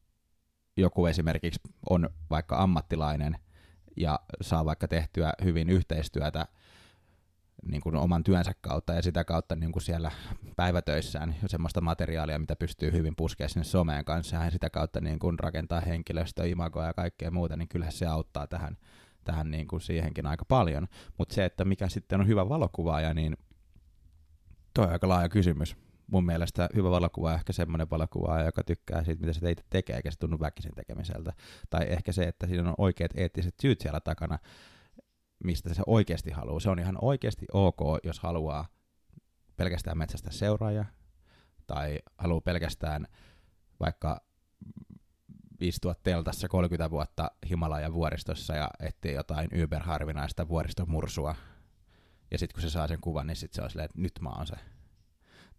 joku 0.77 1.05
esimerkiksi 1.05 1.59
on 1.89 2.09
vaikka 2.29 2.57
ammattilainen 2.57 3.37
ja 3.97 4.19
saa 4.41 4.65
vaikka 4.65 4.87
tehtyä 4.87 5.33
hyvin 5.43 5.69
yhteistyötä 5.69 6.47
niin 7.65 7.81
kuin 7.81 7.95
oman 7.95 8.23
työnsä 8.23 8.51
kautta 8.61 8.93
ja 8.93 9.01
sitä 9.01 9.23
kautta 9.23 9.55
niin 9.55 9.71
kuin 9.71 9.83
siellä 9.83 10.11
päivätöissään 10.55 11.35
semmoista 11.45 11.81
materiaalia, 11.81 12.39
mitä 12.39 12.55
pystyy 12.55 12.91
hyvin 12.91 13.15
puskemaan 13.15 13.49
sinne 13.49 13.63
someen 13.63 14.05
kanssa 14.05 14.35
ja 14.35 14.51
sitä 14.51 14.69
kautta 14.69 15.01
niin 15.01 15.19
kuin 15.19 15.39
rakentaa 15.39 15.79
henkilöstöä, 15.79 16.45
imagoa 16.45 16.85
ja 16.85 16.93
kaikkea 16.93 17.31
muuta, 17.31 17.57
niin 17.57 17.67
kyllähän 17.67 17.93
se 17.93 18.05
auttaa 18.05 18.47
tähän, 18.47 18.77
tähän 19.23 19.51
niin 19.51 19.67
kuin 19.67 19.81
siihenkin 19.81 20.25
aika 20.25 20.45
paljon. 20.45 20.87
Mutta 21.17 21.35
se, 21.35 21.45
että 21.45 21.65
mikä 21.65 21.89
sitten 21.89 22.21
on 22.21 22.27
hyvä 22.27 22.49
valokuvaaja, 22.49 23.13
niin 23.13 23.37
toi 24.73 24.85
on 24.85 24.91
aika 24.91 25.09
laaja 25.09 25.29
kysymys. 25.29 25.75
Mun 26.11 26.25
mielestä 26.25 26.69
hyvä 26.75 26.91
valokuva 26.91 27.29
on 27.29 27.35
ehkä 27.35 27.53
semmoinen 27.53 27.89
valokuvaaja, 27.89 28.45
joka 28.45 28.63
tykkää 28.63 29.03
siitä, 29.03 29.21
mitä 29.21 29.33
se 29.33 29.51
itse 29.51 29.65
tekee, 29.69 29.95
eikä 29.95 30.11
se 30.11 30.19
tunnu 30.19 30.39
väkisin 30.39 30.75
tekemiseltä. 30.75 31.33
Tai 31.69 31.85
ehkä 31.89 32.11
se, 32.11 32.23
että 32.23 32.47
siinä 32.47 32.69
on 32.69 32.75
oikeat 32.77 33.11
eettiset 33.15 33.55
syyt 33.61 33.81
siellä 33.81 33.99
takana, 33.99 34.39
mistä 35.43 35.73
se 35.73 35.81
oikeasti 35.87 36.31
haluaa. 36.31 36.59
Se 36.59 36.69
on 36.69 36.79
ihan 36.79 36.97
oikeasti 37.01 37.45
ok, 37.53 37.79
jos 38.03 38.19
haluaa 38.19 38.67
pelkästään 39.55 39.97
metsästä 39.97 40.31
seuraaja 40.31 40.85
tai 41.67 41.99
haluaa 42.17 42.41
pelkästään 42.41 43.07
vaikka 43.79 44.21
istua 45.61 45.95
teltassa 46.03 46.47
30 46.47 46.91
vuotta 46.91 47.31
Himalajan 47.49 47.93
vuoristossa 47.93 48.55
ja 48.55 48.69
etsiä 48.79 49.11
jotain 49.11 49.49
yberharvinaista 49.51 50.47
vuoristomursua. 50.47 51.35
Ja 52.31 52.37
sitten 52.37 52.53
kun 52.53 52.61
se 52.61 52.69
saa 52.69 52.87
sen 52.87 53.01
kuvan, 53.01 53.27
niin 53.27 53.35
sitten 53.35 53.55
se 53.55 53.61
on 53.61 53.69
silleen, 53.69 53.85
että 53.85 54.01
nyt 54.01 54.13
mä 54.21 54.29
oon 54.29 54.47
se. 54.47 54.55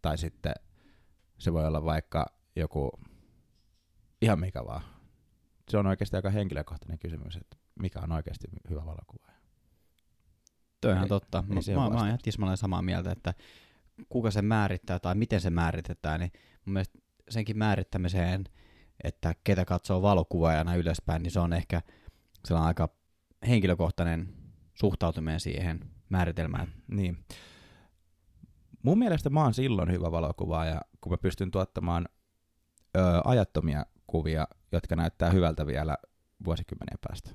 Tai 0.02 0.18
sitten 0.18 0.54
se 1.38 1.52
voi 1.52 1.66
olla 1.66 1.84
vaikka 1.84 2.26
joku 2.56 2.90
ihan 4.22 4.40
mikä 4.40 4.64
vaan. 4.64 4.82
Se 5.70 5.78
on 5.78 5.86
oikeasti 5.86 6.16
aika 6.16 6.30
henkilökohtainen 6.30 6.98
kysymys, 6.98 7.36
että 7.36 7.56
mikä 7.80 8.00
on 8.00 8.12
oikeasti 8.12 8.46
hyvä 8.70 8.86
valokuva. 8.86 9.37
Toi 10.80 10.90
on 10.90 10.96
ihan 10.96 11.08
totta. 11.08 11.44
Ei, 11.68 11.74
mä, 11.74 11.80
mä, 11.80 11.90
mä 11.90 11.96
oon 11.96 12.06
ihan 12.06 12.18
tismalleen 12.22 12.56
samaa 12.56 12.82
mieltä, 12.82 13.12
että 13.12 13.34
kuka 14.08 14.30
se 14.30 14.42
määrittää 14.42 14.98
tai 14.98 15.14
miten 15.14 15.40
se 15.40 15.50
määritetään, 15.50 16.20
niin 16.20 16.32
mun 16.64 16.72
mielestä 16.72 16.98
senkin 17.28 17.58
määrittämiseen, 17.58 18.44
että 19.04 19.34
ketä 19.44 19.64
katsoo 19.64 20.02
valokuvaajana 20.02 20.76
ylöspäin, 20.76 21.22
niin 21.22 21.30
se 21.30 21.40
on 21.40 21.52
ehkä 21.52 21.82
sellainen 22.44 22.68
aika 22.68 22.88
henkilökohtainen 23.48 24.34
suhtautuminen 24.74 25.40
siihen 25.40 25.80
määritelmään. 26.08 26.72
Niin. 26.88 27.24
Mun 28.82 28.98
mielestä 28.98 29.30
mä 29.30 29.42
oon 29.42 29.54
silloin 29.54 29.92
hyvä 29.92 30.10
valokuvaaja, 30.10 30.80
kun 31.00 31.12
mä 31.12 31.18
pystyn 31.18 31.50
tuottamaan 31.50 32.08
ö, 32.96 33.00
ajattomia 33.24 33.86
kuvia, 34.06 34.48
jotka 34.72 34.96
näyttää 34.96 35.30
hyvältä 35.30 35.66
vielä 35.66 35.96
vuosikymmenen 36.44 36.98
päästä. 37.08 37.30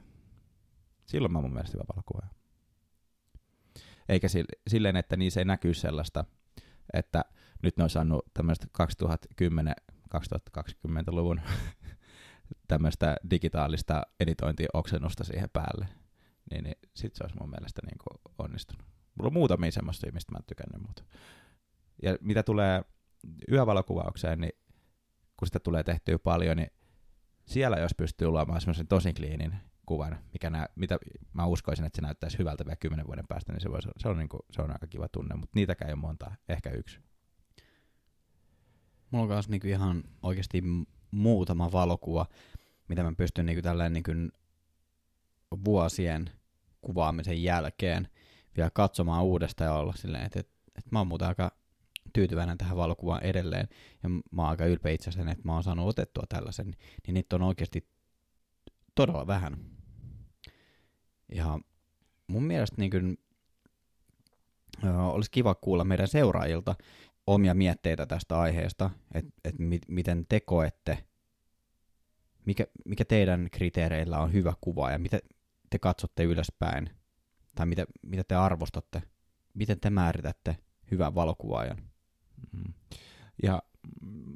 Silloin 1.06 1.32
mä 1.32 1.38
oon 1.38 1.46
mun 1.46 1.54
mielestä 1.54 1.78
hyvä 1.78 1.84
valokuvaaja 1.96 2.43
eikä 4.10 4.28
silleen, 4.68 4.96
että 4.96 5.18
niissä 5.18 5.42
ei 5.42 5.46
näkyy 5.46 5.74
sellaista, 5.74 6.26
että 6.94 7.26
nyt 7.64 7.78
ne 7.78 7.84
on 7.84 7.90
saanut 7.90 8.26
tämmöistä 8.34 8.68
2010-2020-luvun 9.42 11.42
tämmöistä 12.68 13.16
digitaalista 13.30 14.04
editointioksennusta 14.20 15.24
siihen 15.24 15.50
päälle, 15.54 15.88
niin, 16.52 16.64
niin 16.64 16.76
sit 16.94 17.16
se 17.16 17.24
olisi 17.24 17.38
mun 17.40 17.50
mielestä 17.50 17.82
niin 17.86 17.98
kuin 17.98 18.20
onnistunut. 18.38 18.88
Mulla 19.16 19.28
on 19.28 19.34
muutamia 19.34 19.72
semmoista, 19.72 20.12
mistä 20.14 20.32
mä 20.32 20.38
en 20.38 20.46
tykännyt, 20.48 20.88
mutta 20.88 21.04
Ja 22.02 22.18
mitä 22.22 22.44
tulee 22.44 22.82
yövalokuvaukseen, 23.52 24.42
niin 24.42 24.54
kun 25.38 25.48
sitä 25.48 25.60
tulee 25.60 25.84
tehtyä 25.84 26.20
paljon, 26.20 26.58
niin 26.58 26.72
siellä 27.46 27.78
jos 27.78 27.96
pystyy 27.98 28.28
luomaan 28.28 28.62
semmoisen 28.62 28.88
tosi 28.88 29.14
kliinin 29.14 29.56
kuvan, 29.86 30.20
mikä 30.34 30.50
nää, 30.50 30.68
mitä 30.76 31.00
mä 31.34 31.46
uskoisin, 31.46 31.86
että 31.86 31.98
se 31.98 32.02
näyttäisi 32.02 32.40
hyvältä 32.40 32.66
vielä 32.66 32.76
kymmenen 32.76 33.08
vuoden 33.08 33.28
päästä, 33.28 33.54
niin 33.54 33.62
se, 33.62 33.72
voisi, 33.72 33.90
se, 33.98 34.10
on, 34.10 34.18
niin 34.18 34.30
kuin, 34.30 34.42
se 34.52 34.62
on 34.62 34.72
aika 34.72 34.88
kiva 34.88 35.08
tunne, 35.08 35.36
mutta 35.36 35.52
niitäkään 35.56 35.90
ei 35.90 35.94
ole 35.94 36.02
monta, 36.02 36.32
ehkä 36.50 36.70
yksi. 36.70 37.00
Mulla 39.12 39.24
on 39.24 39.30
myös 39.30 39.50
niinku 39.50 39.68
ihan 39.68 40.04
oikeasti 40.22 40.64
muutama 41.12 41.72
valokuva, 41.72 42.26
mitä 42.88 43.04
mä 43.04 43.14
pystyn 43.18 43.46
niinku 43.46 43.62
tälleen 43.62 43.94
niinku 43.94 44.12
vuosien 45.66 46.30
kuvaamisen 46.82 47.44
jälkeen 47.44 48.08
vielä 48.58 48.70
katsomaan 48.74 49.24
uudestaan 49.24 49.68
ja 49.68 49.74
olla 49.74 49.94
silleen, 49.96 50.26
että, 50.26 50.40
että, 50.40 50.54
että 50.76 50.90
mä 50.92 51.00
oon 51.00 51.08
muuten 51.08 51.28
aika 51.28 51.52
tyytyväinen 52.14 52.58
tähän 52.58 52.78
valokuvaan 52.78 53.24
edelleen, 53.24 53.68
ja 54.04 54.10
mä 54.10 54.42
oon 54.42 54.50
aika 54.50 54.66
ylpeä 54.66 54.92
itse 54.92 55.10
asiassa, 55.10 55.32
että 55.32 55.44
mä 55.46 55.54
oon 55.54 55.64
saanut 55.64 55.88
otettua 55.88 56.24
tällaisen, 56.30 56.76
niin 57.08 57.14
niitä 57.14 57.36
on 57.36 57.42
oikeasti 57.42 57.88
todella 58.96 59.28
vähän. 59.28 59.73
Ja 61.34 61.60
mun 62.28 62.44
mielestä 62.44 62.76
niin 62.78 62.92
kuin, 62.92 63.18
olisi 65.12 65.32
kiva 65.32 65.56
kuulla 65.56 65.84
meidän 65.84 66.08
seuraajilta 66.08 66.76
omia 67.28 67.54
mietteitä 67.54 68.06
tästä 68.06 68.40
aiheesta, 68.40 68.90
että 69.14 69.32
et 69.44 69.60
mi- 69.60 69.80
miten 69.88 70.26
te 70.30 70.40
koette, 70.40 71.04
mikä, 72.46 72.68
mikä 72.86 73.06
teidän 73.06 73.48
kriteereillä 73.52 74.20
on 74.20 74.34
hyvä 74.34 74.54
kuva 74.62 74.92
ja 74.92 75.00
mitä 75.00 75.20
te 75.70 75.80
katsotte 75.80 76.24
ylöspäin, 76.24 76.90
tai 77.56 77.66
mitä, 77.66 77.86
mitä 78.02 78.24
te 78.24 78.36
arvostatte, 78.36 79.02
miten 79.54 79.80
te 79.80 79.90
määritätte 79.90 80.58
hyvän 80.92 81.16
valokuvaajan. 81.16 81.78
Mm. 82.52 82.74
Ja 83.44 83.62
mm, 84.02 84.36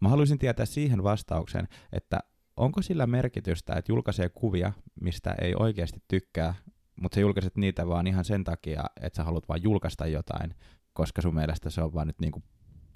mä 0.00 0.08
haluaisin 0.08 0.38
tietää 0.38 0.66
siihen 0.66 1.02
vastauksen, 1.02 1.68
että 1.92 2.20
onko 2.56 2.82
sillä 2.82 3.06
merkitystä, 3.06 3.74
että 3.74 3.92
julkaisee 3.92 4.28
kuvia, 4.28 4.72
mistä 5.00 5.34
ei 5.40 5.54
oikeasti 5.58 6.02
tykkää, 6.08 6.54
mutta 7.00 7.14
sä 7.14 7.20
julkaiset 7.20 7.56
niitä 7.56 7.88
vaan 7.88 8.06
ihan 8.06 8.24
sen 8.24 8.44
takia, 8.44 8.84
että 9.00 9.16
sä 9.16 9.24
haluat 9.24 9.48
vaan 9.48 9.62
julkaista 9.62 10.06
jotain, 10.06 10.54
koska 10.92 11.22
sun 11.22 11.34
mielestä 11.34 11.70
se 11.70 11.82
on 11.82 11.94
vaan 11.94 12.06
nyt 12.06 12.20
niinku 12.20 12.42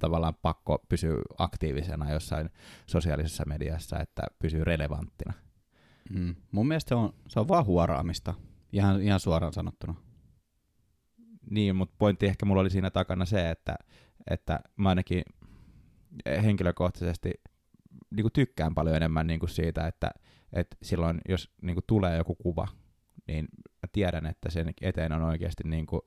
tavallaan 0.00 0.34
pakko 0.42 0.78
pysyä 0.88 1.16
aktiivisena 1.38 2.10
jossain 2.10 2.50
sosiaalisessa 2.86 3.44
mediassa, 3.46 4.00
että 4.00 4.22
pysyy 4.38 4.64
relevanttina. 4.64 5.32
Mm. 6.10 6.34
Mun 6.52 6.68
mielestä 6.68 6.88
se 6.88 6.94
on, 6.94 7.12
se 7.28 7.40
on 7.40 7.48
vaan 7.48 7.64
huoraamista, 7.64 8.34
ihan, 8.72 9.02
ihan 9.02 9.20
suoraan 9.20 9.52
sanottuna. 9.52 9.94
Niin, 11.50 11.76
mutta 11.76 11.94
pointti 11.98 12.26
ehkä 12.26 12.46
mulla 12.46 12.60
oli 12.60 12.70
siinä 12.70 12.90
takana 12.90 13.24
se, 13.24 13.50
että, 13.50 13.74
että 14.30 14.60
mä 14.76 14.88
ainakin 14.88 15.22
henkilökohtaisesti 16.42 17.30
niin 18.10 18.22
kuin 18.24 18.32
tykkään 18.32 18.74
paljon 18.74 18.96
enemmän 18.96 19.26
niin 19.26 19.40
kuin 19.40 19.50
siitä, 19.50 19.86
että, 19.86 20.10
että 20.52 20.76
silloin 20.82 21.20
jos 21.28 21.50
niin 21.62 21.74
kuin 21.74 21.84
tulee 21.86 22.16
joku 22.16 22.34
kuva, 22.34 22.68
niin 23.26 23.48
mä 23.62 23.88
tiedän, 23.92 24.26
että 24.26 24.50
sen 24.50 24.72
eteen 24.80 25.12
on 25.12 25.22
oikeasti 25.22 25.62
niin 25.66 25.86
kuin 25.86 26.00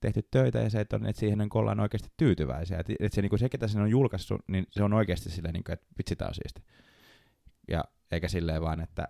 tehty 0.00 0.28
töitä 0.30 0.58
ja 0.58 0.70
se, 0.70 0.80
että, 0.80 0.96
on, 0.96 1.06
että 1.06 1.20
siihen 1.20 1.38
niin 1.38 1.48
ollaan 1.54 1.80
oikeasti 1.80 2.08
tyytyväisiä. 2.16 2.78
Että, 2.78 2.92
että 3.00 3.14
se, 3.14 3.22
niin 3.22 3.30
kuin 3.30 3.38
se, 3.38 3.48
ketä 3.48 3.68
sen 3.68 3.82
on 3.82 3.90
julkaissut, 3.90 4.40
niin 4.48 4.66
se 4.70 4.84
on 4.84 4.92
oikeasti 4.92 5.30
silleen, 5.30 5.52
niin 5.52 5.64
kuin, 5.64 5.72
että 5.74 5.86
vitsi, 5.98 6.16
tää 6.16 6.28
on 6.28 6.34
siisti. 6.34 6.62
Ja 7.68 7.84
eikä 8.10 8.28
silleen 8.28 8.62
vaan, 8.62 8.80
että 8.80 9.08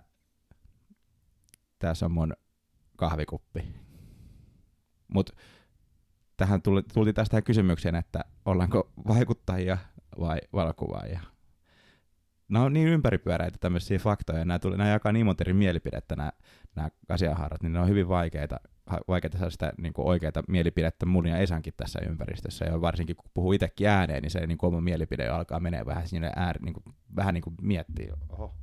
tässä 1.79 2.07
on 2.07 2.13
mun 2.13 2.33
kahvikuppi. 2.97 3.65
Mutta 5.09 5.33
tähän 6.37 6.63
tuli, 6.63 6.83
tultiin 6.83 7.15
taas 7.15 7.29
tähän 7.29 7.45
kysymykseen, 7.45 7.95
että 7.95 8.25
ollaanko 8.45 8.93
vaikuttajia 9.09 9.79
vai 10.21 10.39
valokuvaajia. 10.53 11.21
Nämä 12.49 12.65
on 12.65 12.73
niin 12.73 12.89
ympäripyöräitä 12.89 13.59
tämmöisiä 13.61 13.99
faktoja, 13.99 14.45
nämä, 14.45 14.59
tuli, 14.59 14.77
nämä 14.77 14.91
jakaa 14.91 15.13
niin 15.13 15.27
monta 15.27 15.45
eri 15.45 15.53
mielipidettä 15.53 16.17
nämä, 16.17 16.33
nämä 16.77 16.89
asianhaarat, 17.09 17.63
niin 17.63 17.73
ne 17.73 17.81
on 17.81 17.89
hyvin 17.89 18.09
vaikeita, 18.09 18.57
vaikeita 19.09 19.39
saada 19.39 19.51
sitä 19.51 19.73
niin 19.79 19.93
kuin 19.93 20.09
oikeaa 20.09 20.33
mielipidettä 20.49 21.07
mun 21.07 21.27
ja 21.27 21.39
Esankin 21.39 21.75
tässä 21.77 22.01
ympäristössä, 22.09 22.65
ja 22.65 22.81
varsinkin 22.81 23.17
kun 23.17 23.31
puhuu 23.35 23.53
itsekin 23.53 23.89
ääneen, 23.89 24.23
niin 24.23 24.31
se 24.31 24.47
niin 24.47 24.59
kuin 24.59 24.69
oma 24.69 24.81
mielipide 24.81 25.29
alkaa 25.29 25.61
menee 25.61 25.87
vähän 25.87 26.09
sinne 26.09 26.33
ääri, 26.37 26.61
niin 26.65 26.75
kuin, 26.75 26.85
vähän 27.17 27.35
niin 27.35 27.43
kuin 27.43 27.57
miettii, 27.63 28.11
oho, 28.29 28.55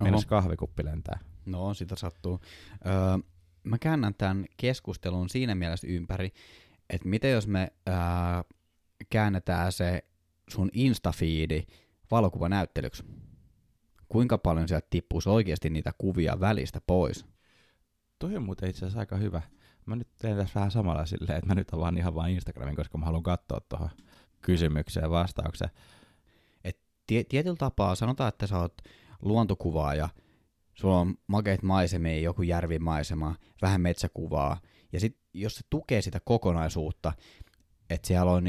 mennäs 0.00 0.26
kahvikuppi 0.26 0.84
lentää. 0.84 1.18
No, 1.46 1.74
sitä 1.74 1.96
sattuu. 1.96 2.40
Öö, 2.86 3.18
mä 3.64 3.78
käännän 3.78 4.14
tämän 4.14 4.44
keskustelun 4.56 5.28
siinä 5.28 5.54
mielessä 5.54 5.86
ympäri, 5.90 6.32
että 6.90 7.08
miten 7.08 7.32
jos 7.32 7.46
me 7.46 7.72
öö, 7.88 7.94
käännetään 9.10 9.72
se 9.72 10.04
sun 10.48 10.70
Instafiidi 10.72 11.66
valokuvanäyttelyksi? 12.10 13.04
Kuinka 14.08 14.38
paljon 14.38 14.68
sieltä 14.68 14.86
tippuisi 14.90 15.28
oikeasti 15.28 15.70
niitä 15.70 15.92
kuvia 15.98 16.40
välistä 16.40 16.80
pois? 16.86 17.26
Toi 18.18 18.36
on 18.36 18.42
muuten 18.42 18.70
itse 18.70 18.78
asiassa 18.78 19.00
aika 19.00 19.16
hyvä. 19.16 19.42
Mä 19.86 19.96
nyt 19.96 20.08
teen 20.18 20.36
tässä 20.36 20.54
vähän 20.54 20.70
samalla 20.70 21.06
silleen, 21.06 21.38
että 21.38 21.46
mä 21.46 21.54
nyt 21.54 21.74
avaan 21.74 21.98
ihan 21.98 22.14
vain 22.14 22.34
Instagramin, 22.34 22.76
koska 22.76 22.98
mä 22.98 23.04
haluan 23.04 23.22
katsoa 23.22 23.60
tuohon 23.68 23.90
kysymykseen 24.42 25.10
vastaukseen. 25.10 25.70
Et 26.64 26.80
tie- 27.06 27.24
tietyllä 27.24 27.56
tapaa 27.56 27.94
sanotaan, 27.94 28.28
että 28.28 28.46
sä 28.46 28.58
oot 28.58 28.74
luontokuvaaja, 29.22 30.08
sulla 30.74 31.00
on 31.00 31.14
makeita 31.26 31.66
maisemia, 31.66 32.20
joku 32.20 32.42
järvimaisema, 32.42 33.34
vähän 33.62 33.80
metsäkuvaa, 33.80 34.60
ja 34.92 35.00
sit 35.00 35.18
jos 35.34 35.56
se 35.56 35.62
tukee 35.70 36.02
sitä 36.02 36.20
kokonaisuutta, 36.24 37.12
että 37.90 38.08
siellä 38.08 38.32
on 38.32 38.44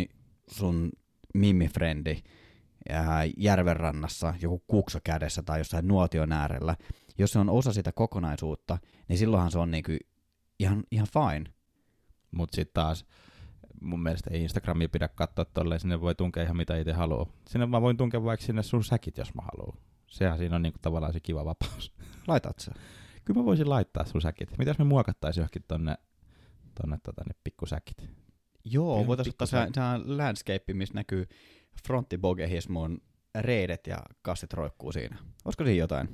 sun 0.52 0.91
mimifrendi 1.34 2.24
järvenrannassa, 3.38 4.34
joku 4.42 4.63
kukso 4.68 5.00
kädessä 5.04 5.44
tai 5.44 5.60
jossain 5.60 5.88
nuotion 5.88 6.32
äärellä, 6.32 6.76
jos 7.18 7.32
se 7.32 7.39
on 7.39 7.50
osa 7.50 7.74
sitä 7.74 7.92
kokonaisuutta, 7.92 8.78
niin 9.08 9.18
silloinhan 9.18 9.52
se 9.52 9.60
on 9.60 9.72
niinku 9.72 9.92
ihan, 10.60 10.84
ihan 10.92 11.08
fine. 11.13 11.54
Mutta 12.32 12.56
sitten 12.56 12.74
taas 12.74 13.06
mun 13.82 14.04
mielestä 14.04 14.30
ei 14.34 14.44
Instagramia 14.44 14.89
pidä 14.89 15.08
katsoa 15.08 15.46
tolleen, 15.46 15.80
sinne 15.80 16.02
voi 16.02 16.15
tunkea 16.15 16.44
ihan 16.44 16.58
mitä 16.58 16.78
itse 16.78 16.94
haluaa. 16.94 17.26
Sinne 17.48 17.65
mä 17.65 17.82
voin 17.82 17.98
tunkea 17.98 18.24
vaikka 18.24 18.46
sinne 18.46 18.63
sun 18.63 18.84
säkit, 18.84 19.18
jos 19.18 19.34
mä 19.34 19.42
haluan. 19.42 19.78
Sehän 20.08 20.38
siinä 20.38 20.56
on 20.56 20.62
niinku 20.62 20.80
tavallaan 20.82 21.13
se 21.13 21.20
kiva 21.20 21.46
vapaus. 21.46 21.94
Laitat 22.28 22.60
sä? 22.60 22.72
Kyllä 23.26 23.39
mä 23.39 23.46
voisin 23.46 23.70
laittaa 23.70 24.06
sun 24.06 24.22
säkit. 24.22 24.58
Mitäs 24.58 24.80
me 24.80 24.86
muokattaisiin 24.86 25.42
johonkin 25.42 25.63
tonne, 25.68 25.96
tonne 26.82 26.98
tota, 27.04 27.24
ne 27.28 27.36
pikkusäkit? 27.44 28.10
Joo, 28.65 29.08
voitaisiin 29.08 29.34
ottaa 29.34 29.48
se, 29.48 29.58
se 29.58 29.82
landscape, 30.06 30.74
missä 30.74 30.94
näkyy 30.94 31.28
fronttibogehismun 31.88 33.02
reidet 33.36 33.88
ja 33.88 33.98
kassit 34.22 34.54
roikkuu 34.54 34.92
siinä. 34.92 35.18
Olisiko 35.46 35.63
siinä 35.63 35.80
jotain? 35.80 36.10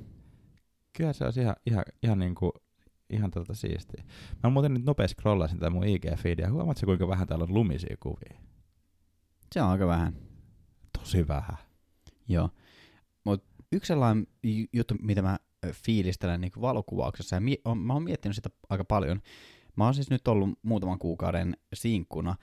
Kyllä 0.96 1.12
se 1.12 1.24
olisi 1.24 1.40
ihan, 1.40 1.56
ihan, 1.66 1.84
ihan 2.02 2.18
niinku 2.18 2.52
ihan 3.10 3.30
tota 3.30 3.54
siistiä. 3.54 4.04
Mä 4.42 4.50
muuten 4.50 4.74
nyt 4.74 4.84
nopeasti 4.84 5.14
scrollasin 5.14 5.58
tätä 5.58 5.70
mun 5.70 5.84
IG-feedia. 5.84 6.50
Huomaatko 6.50 6.86
kuinka 6.86 7.08
vähän 7.08 7.26
täällä 7.26 7.42
on 7.42 7.54
lumisia 7.54 7.96
kuvia? 8.00 8.40
Se 9.54 9.62
on 9.62 9.68
aika 9.68 9.86
vähän. 9.86 10.16
Tosi 10.98 11.28
vähän. 11.28 11.56
Joo. 12.28 12.50
Mutta 13.24 13.46
yksi 13.72 13.88
sellainen 13.88 14.26
ju- 14.42 14.66
juttu, 14.72 14.94
mitä 15.02 15.22
mä 15.22 15.38
fiilistelen 15.72 16.40
niin 16.40 16.52
valokuvauksessa, 16.60 17.36
ja 17.36 17.40
mie- 17.40 17.60
on, 17.64 17.78
mä 17.78 17.92
oon 17.92 18.02
miettinyt 18.02 18.34
sitä 18.34 18.50
aika 18.68 18.84
paljon. 18.84 19.20
Mä 19.76 19.84
oon 19.84 19.94
siis 19.94 20.10
nyt 20.10 20.28
ollut 20.28 20.58
muutaman 20.62 20.98
kuukauden 20.98 21.56
sinkkuna, 21.74 22.36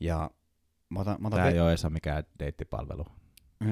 ja 0.00 0.30
mä 0.90 1.00
otan, 1.00 1.16
mä 1.20 1.28
otan 1.28 1.40
ve- 1.40 1.52
ei 1.52 1.60
ole 1.60 1.68
edes 1.70 1.86
mikään 1.90 2.24
deittipalvelu, 2.38 3.04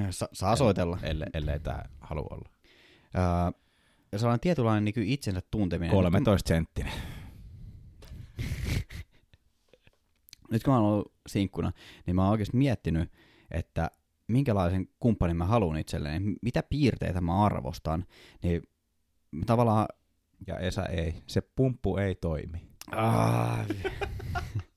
Sa- 0.09 0.29
saa 0.33 0.55
soitella. 0.55 0.99
ellei, 1.03 1.27
ellei 1.33 1.59
tää 1.59 1.89
halua 2.01 2.27
olla. 2.31 2.49
Öö, 3.15 3.61
ja 4.11 4.19
sellainen 4.19 4.39
tietynlainen 4.39 4.85
niin 4.85 5.07
itsensä 5.07 5.41
tunteminen. 5.51 5.95
13 5.95 6.47
senttinen. 6.47 6.93
Nyt 10.51 10.63
kun 10.63 10.73
mä 10.73 10.79
oon 10.79 10.87
ollut 10.89 11.13
sinkkuna, 11.27 11.71
niin 12.05 12.15
mä 12.15 12.21
oon 12.23 12.31
oikeasti 12.31 12.57
miettinyt, 12.57 13.11
että 13.51 13.91
minkälaisen 14.27 14.87
kumppanin 14.99 15.37
mä 15.37 15.45
haluan 15.45 15.77
itselleni, 15.77 16.35
mitä 16.41 16.63
piirteitä 16.63 17.21
mä 17.21 17.45
arvostan, 17.45 18.05
niin 18.43 18.61
tavallaan... 19.45 19.85
Ja 20.47 20.57
Esa 20.59 20.85
ei. 20.85 21.23
Se 21.27 21.41
pumppu 21.41 21.97
ei 21.97 22.15
toimi. 22.15 22.67
Ah. 22.91 23.59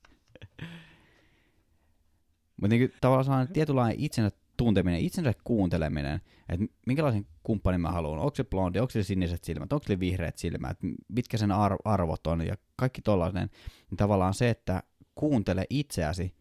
Mutta 2.63 2.75
niin 2.75 2.93
tavallaan 3.01 3.25
sellainen 3.25 3.53
tietynlainen 3.53 3.99
itsensä 3.99 4.37
tunteminen, 4.57 4.99
itsensä 4.99 5.33
kuunteleminen, 5.43 6.21
että 6.49 6.65
minkälaisen 6.87 7.25
kumppanin 7.43 7.81
mä 7.81 7.91
haluan, 7.91 8.19
onko 8.19 8.35
se 8.35 8.43
blondi, 8.43 8.79
onko 8.79 8.91
se 8.91 9.03
siniset 9.03 9.43
silmät, 9.43 9.73
onko 9.73 9.85
se 9.87 9.99
vihreät 9.99 10.37
silmät, 10.37 10.77
mitkä 11.07 11.37
sen 11.37 11.51
ar- 11.51 11.77
arvot 11.85 12.27
on 12.27 12.47
ja 12.47 12.55
kaikki 12.75 13.01
tollainen, 13.01 13.49
niin 13.89 13.97
tavallaan 13.97 14.33
se, 14.33 14.49
että 14.49 14.83
kuuntele 15.15 15.65
itseäsi 15.69 16.35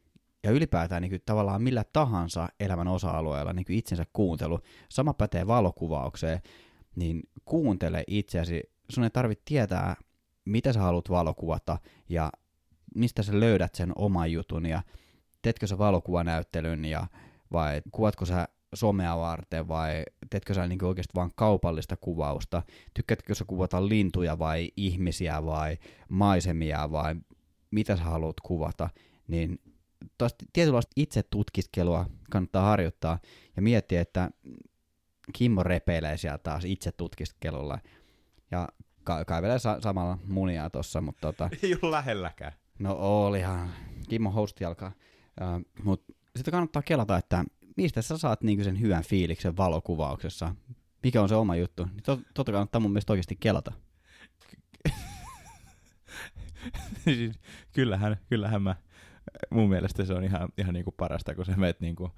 ja 0.44 0.50
ylipäätään 0.50 1.02
niin 1.02 1.10
kuin, 1.10 1.22
tavallaan 1.26 1.62
millä 1.62 1.84
tahansa 1.92 2.48
elämän 2.60 2.88
osa-alueella 2.88 3.52
niin 3.52 3.64
kuin 3.64 3.78
itsensä 3.78 4.04
kuuntelu. 4.12 4.58
Sama 4.88 5.14
pätee 5.14 5.46
valokuvaukseen, 5.46 6.40
niin 6.96 7.22
kuuntele 7.44 8.04
itseäsi. 8.06 8.62
Sun 8.88 9.04
ei 9.04 9.10
tarvitse 9.10 9.42
tietää, 9.44 9.96
mitä 10.44 10.72
sä 10.72 10.80
haluat 10.80 11.10
valokuvata 11.10 11.78
ja 12.08 12.32
mistä 12.94 13.22
sä 13.22 13.40
löydät 13.40 13.74
sen 13.74 13.92
oman 13.96 14.32
jutun 14.32 14.66
ja 14.66 14.82
teetkö 15.42 15.66
sä 15.66 15.78
valokuvanäyttelyn 15.78 16.84
ja 16.84 17.06
vai 17.52 17.82
kuvatko 17.92 18.24
sä 18.24 18.48
somea 18.74 19.18
varten 19.18 19.68
vai 19.68 20.04
teetkö 20.30 20.54
sä 20.54 20.66
niin 20.66 20.84
oikeasti 20.84 21.12
vain 21.14 21.30
kaupallista 21.36 21.96
kuvausta? 21.96 22.62
Tykkäätkö 22.94 23.34
sä 23.34 23.44
kuvata 23.44 23.88
lintuja 23.88 24.38
vai 24.38 24.70
ihmisiä 24.76 25.44
vai 25.44 25.78
maisemia 26.08 26.90
vai 26.92 27.14
mitä 27.70 27.96
sä 27.96 28.02
haluat 28.02 28.40
kuvata? 28.40 28.88
Niin 29.28 29.58
taas 30.18 30.34
tietynlaista 30.52 30.92
itse 30.96 31.22
tutkiskelua 31.22 32.06
kannattaa 32.30 32.62
harjoittaa 32.62 33.18
ja 33.56 33.62
miettiä, 33.62 34.00
että 34.00 34.30
Kimmo 35.32 35.62
repeilee 35.62 36.16
siellä 36.16 36.38
taas 36.38 36.64
itse 36.64 36.92
tutkiskelulla 36.92 37.78
ja 38.50 38.68
ka- 39.04 39.24
kaivelee 39.24 39.58
sa- 39.58 39.80
samalla 39.80 40.18
munia 40.28 40.70
tossa, 40.70 41.00
mutta 41.00 41.20
tota, 41.20 41.50
Ei 41.62 41.76
ole 41.82 41.90
lähelläkään. 41.90 42.52
no 42.78 42.96
olihan, 42.98 43.70
Kimmo 44.08 44.30
hosti 44.30 44.64
alkaa, 44.64 44.92
mutta 45.84 46.12
sitten 46.36 46.52
kannattaa 46.52 46.82
kelata, 46.82 47.16
että 47.16 47.44
mistä 47.76 48.02
sä 48.02 48.18
saat 48.18 48.42
niinku 48.42 48.64
sen 48.64 48.80
hyvän 48.80 49.04
fiiliksen 49.04 49.56
valokuvauksessa, 49.56 50.54
mikä 51.02 51.22
on 51.22 51.28
se 51.28 51.34
oma 51.34 51.56
juttu, 51.56 51.84
niin 51.84 52.02
tot, 52.02 52.20
totta 52.34 52.52
kannattaa 52.52 52.80
mun 52.80 52.90
mielestä 52.90 53.12
oikeasti 53.12 53.36
kelata. 53.40 53.72
siis 57.04 57.40
kyllähän, 57.72 58.16
kyllähän 58.28 58.62
mä, 58.62 58.76
mun 59.50 59.68
mielestä 59.68 60.04
se 60.04 60.14
on 60.14 60.24
ihan, 60.24 60.48
ihan 60.58 60.74
niinku 60.74 60.92
parasta, 60.92 61.34
kun 61.34 61.44
sä 61.44 61.56
meet 61.56 61.80
niinku 61.80 62.10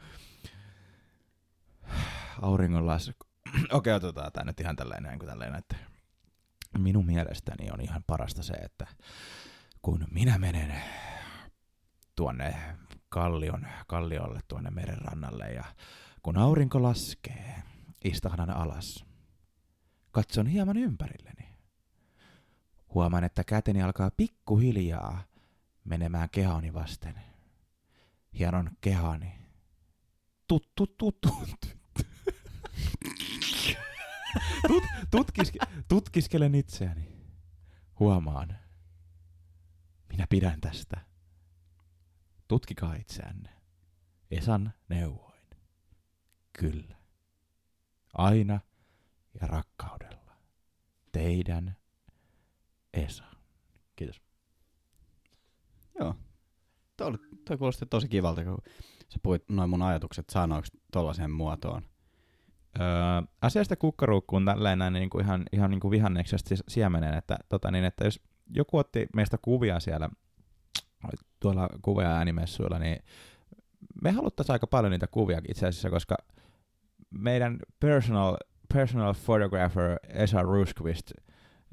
auringonlas... 2.43 3.11
Okei, 3.73 3.93
otetaan 3.93 4.33
tää 4.33 4.45
nyt 4.45 4.61
ihan 4.61 4.77
tälleen 4.77 5.03
näin 5.03 5.19
kuin 5.19 5.29
tälleen, 5.29 5.55
että 5.55 5.77
minun 6.79 7.07
mielestäni 7.07 7.71
on 7.71 7.81
ihan 7.81 8.05
parasta 8.07 8.43
se, 8.43 8.53
että 8.53 8.87
kun 9.83 10.07
minä 10.11 10.39
menen 10.39 10.83
tuonne 12.17 12.55
kallion, 13.15 13.67
kalliolle 13.87 14.41
tuonne 14.49 14.71
merenrannalle 14.71 15.53
ja 15.53 15.65
kun 16.23 16.37
aurinko 16.37 16.83
laskee, 16.83 17.63
istahdan 18.05 18.51
alas. 18.51 19.05
Katson 20.11 20.47
hieman 20.47 20.77
ympärilleni. 20.77 21.59
Huomaan, 22.95 23.25
että 23.25 23.45
käteni 23.45 23.83
alkaa 23.83 24.11
pikkuhiljaa 24.11 25.25
menemään 25.85 26.31
kehoni 26.31 26.75
vasten. 26.75 27.15
Hienon 28.39 28.71
kehani. 28.81 29.39
Tut, 30.49 30.75
tut, 30.75 30.99
tut, 30.99 31.21
tut. 31.21 31.77
Tut, 34.69 34.83
tutkiske, 35.11 35.59
tutkiskelen 35.89 36.55
itseäni. 36.55 37.09
Huomaan. 37.99 38.57
Minä 40.09 40.27
pidän 40.31 40.61
tästä. 40.61 41.14
Tutkikaa 42.49 42.95
itseänne. 42.95 43.51
Esan 44.31 44.73
neuvoin. 44.89 45.45
Kyllä. 46.53 46.97
Aina 48.15 48.61
ja 49.41 49.47
rakkaudella. 49.47 50.37
Teidän 51.13 51.77
Esa. 52.95 53.25
Kiitos. 53.97 54.23
Joo. 55.99 56.15
Toi, 56.97 57.07
oli, 57.07 57.19
toi 57.45 57.59
kuulosti 57.59 57.87
tosi 57.87 58.09
kivalta, 58.09 58.45
kun 58.45 58.59
sä 59.09 59.19
puhuit 59.23 59.49
noin 59.49 59.71
mun 59.71 59.83
ajatukset 59.83 60.31
sanoiksi 60.31 60.81
tollaiseen 60.93 61.31
muotoon. 61.31 61.83
Öö, 62.81 62.87
asiasta 63.43 63.77
kukkaruukkuun 63.77 64.45
tälleen 64.45 64.79
näin 64.79 64.93
niin 64.93 65.11
kuin 65.11 65.25
ihan, 65.25 65.43
ihan 65.53 65.71
niin 65.71 65.81
kuin 65.81 65.91
vihanneksesta 65.91 66.55
siemeneen, 66.69 67.15
että, 67.15 67.39
tota 67.49 67.71
niin, 67.71 67.85
että 67.85 68.05
jos 68.05 68.21
joku 68.51 68.79
otti 68.79 69.07
meistä 69.15 69.39
kuvia 69.43 69.81
siellä 69.81 70.11
tuolla 71.41 71.69
kuva- 71.83 72.03
ja 72.03 72.17
äänimessuilla, 72.17 72.79
niin 72.79 72.99
me 74.03 74.11
haluttaisiin 74.11 74.53
aika 74.53 74.67
paljon 74.67 74.91
niitä 74.91 75.07
kuvia 75.07 75.41
itse 75.49 75.67
asiassa, 75.67 75.91
koska 75.91 76.17
meidän 77.11 77.59
personal, 77.81 78.37
personal 78.75 79.15
photographer 79.15 79.99
Esa 80.09 80.43
Ruskvist 80.43 81.13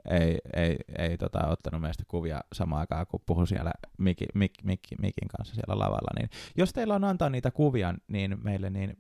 ei, 0.10 0.38
ei, 0.54 0.78
ei 0.98 1.18
tota, 1.18 1.48
ottanut 1.48 1.82
meistä 1.82 2.04
kuvia 2.08 2.42
samaan 2.54 2.80
aikaan, 2.80 3.08
kun 3.08 3.22
puhui 3.26 3.48
siellä 3.48 3.72
Miki, 3.98 4.26
Mik, 4.34 4.54
Mik, 4.64 4.80
Mikin 5.00 5.28
kanssa 5.38 5.56
siellä 5.56 5.80
lavalla. 5.80 6.12
Niin 6.20 6.30
jos 6.58 6.74
teillä 6.74 6.96
on 6.96 7.04
antaa 7.04 7.30
niitä 7.30 7.52
kuvia 7.52 7.94
niin 8.08 8.38
meille, 8.44 8.70
niin 8.70 8.98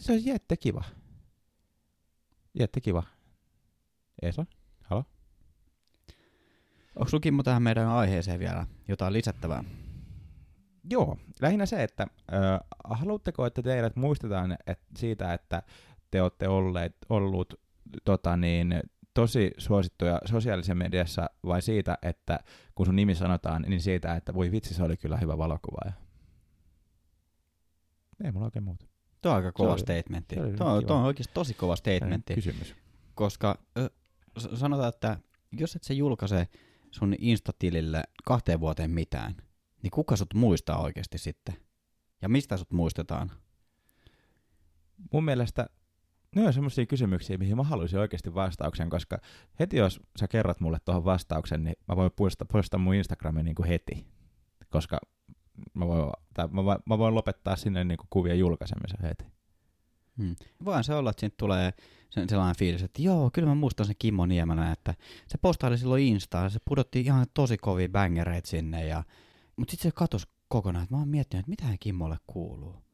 se 0.00 0.12
on 0.12 0.24
jette 0.24 0.56
kiva. 0.56 0.84
Jette 2.54 2.80
kiva. 2.80 3.02
Esa, 4.22 4.46
halo? 4.84 5.04
Onko 6.96 7.08
sulla 7.10 7.20
Kimmo 7.20 7.42
tähän 7.42 7.62
meidän 7.62 7.88
aiheeseen 7.88 8.38
vielä 8.40 8.66
jotain 8.88 9.12
lisättävää? 9.12 9.64
Joo, 10.90 11.18
lähinnä 11.42 11.66
se, 11.66 11.82
että 11.82 12.06
ö, 12.32 12.36
haluatteko, 12.84 13.46
että 13.46 13.62
teidät 13.62 13.96
muistetaan 13.96 14.56
et, 14.66 14.80
siitä, 14.96 15.34
että 15.34 15.62
te 16.10 16.22
olette 16.22 16.48
olleet, 16.48 16.96
ollut 17.08 17.54
tota 18.04 18.36
niin, 18.36 18.80
tosi 19.14 19.50
suosittuja 19.58 20.20
sosiaalisessa 20.24 20.74
mediassa, 20.74 21.30
vai 21.46 21.62
siitä, 21.62 21.98
että 22.02 22.38
kun 22.74 22.86
sun 22.86 22.96
nimi 22.96 23.14
sanotaan, 23.14 23.62
niin 23.68 23.80
siitä, 23.80 24.14
että 24.14 24.34
voi 24.34 24.50
vitsi, 24.52 24.74
se 24.74 24.82
oli 24.82 24.96
kyllä 24.96 25.16
hyvä 25.16 25.38
valokuvaaja? 25.38 25.92
Ei 28.24 28.32
mulla 28.32 28.44
oikein 28.46 28.62
muuta. 28.64 28.86
Tuo 29.22 29.30
on 29.32 29.36
aika 29.36 29.52
kova 29.52 29.72
oli- 29.72 29.78
statementti. 29.80 30.34
se 30.34 30.40
Tuo, 30.40 30.50
kiva. 30.50 30.82
tuo 30.82 30.96
on 30.96 31.04
oikeasti 31.04 31.34
tosi 31.34 31.54
kova 31.54 31.76
statementti, 31.76 32.34
Kysymys. 32.34 32.74
koska 33.14 33.58
ö, 33.78 33.90
sanotaan, 34.54 34.88
että 34.88 35.18
jos 35.52 35.76
et 35.76 35.82
sä 35.82 35.94
julkaise 35.94 36.48
sun 36.94 37.14
Insta-tilille 37.18 38.02
kahteen 38.24 38.60
vuoteen 38.60 38.90
mitään, 38.90 39.34
niin 39.82 39.90
kuka 39.90 40.16
sut 40.16 40.34
muistaa 40.34 40.82
oikeasti 40.82 41.18
sitten? 41.18 41.54
Ja 42.22 42.28
mistä 42.28 42.56
sut 42.56 42.72
muistetaan? 42.72 43.30
Mun 45.12 45.24
mielestä 45.24 45.66
ne 46.36 46.46
on 46.46 46.52
semmoisia 46.52 46.86
kysymyksiä, 46.86 47.38
mihin 47.38 47.56
mä 47.56 47.62
haluaisin 47.62 47.98
oikeasti 47.98 48.34
vastauksen, 48.34 48.90
koska 48.90 49.18
heti 49.60 49.76
jos 49.76 50.00
sä 50.20 50.28
kerrot 50.28 50.60
mulle 50.60 50.78
tuohon 50.84 51.04
vastauksen, 51.04 51.64
niin 51.64 51.76
mä 51.88 51.96
voin 51.96 52.10
poistaa, 52.16 52.46
poistaa 52.52 52.80
mun 52.80 52.94
Instagramin 52.94 53.44
niin 53.44 53.54
kuin 53.54 53.68
heti, 53.68 54.06
koska 54.68 54.98
mä 55.74 55.86
voin, 55.86 56.12
tai 56.34 56.48
mä, 56.48 56.62
mä 56.86 56.98
voin 56.98 57.14
lopettaa 57.14 57.56
sinne 57.56 57.84
niin 57.84 57.98
kuin 57.98 58.08
kuvien 58.10 58.38
julkaisemisen 58.38 59.02
heti. 59.02 59.33
Hmm. 60.18 60.36
Voihan 60.64 60.84
se 60.84 60.94
olla, 60.94 61.10
että 61.10 61.20
siitä 61.20 61.36
tulee 61.38 61.72
sen, 62.10 62.28
sellainen 62.28 62.58
fiilis, 62.58 62.82
että 62.82 63.02
joo, 63.02 63.30
kyllä 63.32 63.48
mä 63.48 63.54
muistan 63.54 63.86
sen 63.86 63.96
Kimmo 63.98 64.26
Niemelä, 64.26 64.72
että 64.72 64.94
se 65.26 65.38
postaili 65.38 65.78
silloin 65.78 66.02
Instaan, 66.02 66.50
se 66.50 66.58
pudotti 66.64 67.00
ihan 67.00 67.26
tosi 67.34 67.56
kovia 67.56 67.88
bangereita 67.88 68.48
sinne, 68.48 68.86
ja... 68.86 69.04
mutta 69.56 69.70
sitten 69.70 69.90
se 69.90 69.94
katosi 69.94 70.26
kokonaan, 70.48 70.82
että 70.82 70.94
mä 70.94 70.98
oon 70.98 71.08
miettinyt, 71.08 71.48
että 71.48 71.64
mitä 71.64 71.76
Kimmolle 71.80 72.16
kuuluu. 72.26 72.84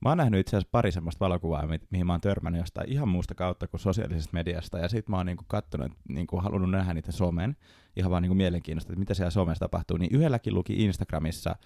Mä 0.00 0.08
oon 0.08 0.18
nähnyt 0.18 0.40
itse 0.40 0.56
asiassa 0.56 0.68
pari 0.72 0.92
semmoista 0.92 1.24
valokuvaa, 1.24 1.66
mi- 1.66 1.86
mihin 1.90 2.06
mä 2.06 2.12
oon 2.12 2.20
törmännyt 2.20 2.60
jostain 2.60 2.92
ihan 2.92 3.08
muusta 3.08 3.34
kautta 3.34 3.68
kuin 3.68 3.80
sosiaalisesta 3.80 4.30
mediasta, 4.32 4.78
ja 4.78 4.88
sit 4.88 5.08
mä 5.08 5.16
oon 5.16 5.26
niinku 5.26 5.44
kattonut, 5.46 5.92
niinku 6.08 6.36
halunnut 6.36 6.70
nähdä 6.70 6.94
niitä 6.94 7.12
somen, 7.12 7.56
ihan 7.96 8.10
vaan 8.10 8.22
niinku 8.22 8.34
mielenkiinnosta, 8.34 8.92
että 8.92 8.98
mitä 8.98 9.14
siellä 9.14 9.30
somessa 9.30 9.60
tapahtuu, 9.60 9.96
niin 9.96 10.14
yhdelläkin 10.14 10.54
luki 10.54 10.84
Instagramissa, 10.84 11.56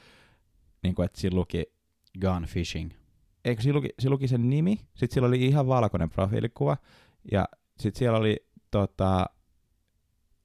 niinku, 0.82 1.02
että 1.02 1.20
siinä 1.20 1.36
luki 1.36 1.64
Gun 2.20 2.44
fishing. 2.46 2.90
Eikö 3.44 3.62
siinä 3.62 3.76
luki, 3.76 3.88
siinä 3.98 4.12
luki 4.12 4.29
sen 4.29 4.50
nimi, 4.50 4.76
sitten 4.94 5.14
siellä 5.14 5.29
oli 5.29 5.46
ihan 5.46 5.66
valkoinen 5.66 6.11
profiilikuva, 6.11 6.76
ja 7.33 7.48
sitten 7.79 7.98
siellä 7.98 8.18
oli 8.18 8.46
tota, 8.70 9.26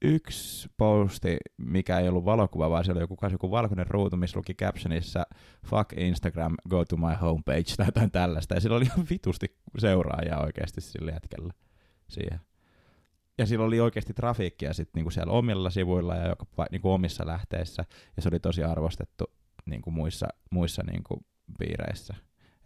yksi 0.01 0.69
posti, 0.77 1.37
mikä 1.57 1.99
ei 1.99 2.09
ollut 2.09 2.25
valokuva, 2.25 2.69
vaan 2.69 2.85
siellä 2.85 2.99
oli 2.99 3.03
joku, 3.03 3.17
joku 3.31 3.51
valkoinen 3.51 3.87
ruutu, 3.87 4.17
missä 4.17 4.37
luki 4.37 4.53
captionissa 4.53 5.25
fuck 5.65 5.93
Instagram, 5.97 6.55
go 6.69 6.85
to 6.85 6.97
my 6.97 7.15
homepage, 7.21 7.75
tai 7.77 7.87
jotain 7.87 8.11
tällaista, 8.11 8.53
ja 8.53 8.61
sillä 8.61 8.75
oli 8.75 8.85
ihan 8.85 9.05
vitusti 9.09 9.57
seuraajia 9.77 10.39
oikeasti 10.39 10.81
sillä 10.81 11.11
hetkellä 11.11 11.53
siihen. 12.07 12.39
Ja 13.37 13.45
sillä 13.45 13.65
oli 13.65 13.79
oikeasti 13.79 14.13
trafiikkia 14.13 14.73
sitten 14.73 14.91
niinku 14.99 15.11
siellä 15.11 15.33
omilla 15.33 15.69
sivuilla 15.69 16.15
ja 16.15 16.27
joka, 16.27 16.65
niinku 16.71 16.91
omissa 16.91 17.27
lähteissä, 17.27 17.85
ja 18.15 18.21
se 18.21 18.29
oli 18.29 18.39
tosi 18.39 18.63
arvostettu 18.63 19.25
niinku 19.65 19.91
muissa, 19.91 20.27
muissa 20.51 20.83
niinku 20.83 21.25
piireissä 21.59 22.15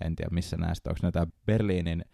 en 0.02 0.16
tiedä 0.16 0.30
missä 0.32 0.58
näistä, 0.58 0.90
onko 0.90 1.00
jotain 1.04 1.34
Berliinin 1.46 2.06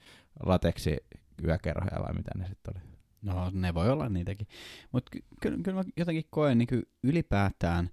lateksi 0.45 0.97
yökerhoja 1.43 2.03
vai 2.03 2.13
mitä 2.13 2.31
ne 2.35 2.47
sitten 2.47 2.73
oli. 2.75 2.95
No 3.21 3.51
ne 3.53 3.73
voi 3.73 3.89
olla 3.89 4.09
niitäkin. 4.09 4.47
Mutta 4.91 5.11
ky- 5.11 5.23
kyllä, 5.41 5.57
kyllä 5.63 5.77
mä 5.77 5.89
jotenkin 5.97 6.23
koen 6.29 6.57
niin 6.57 6.83
ylipäätään, 7.03 7.89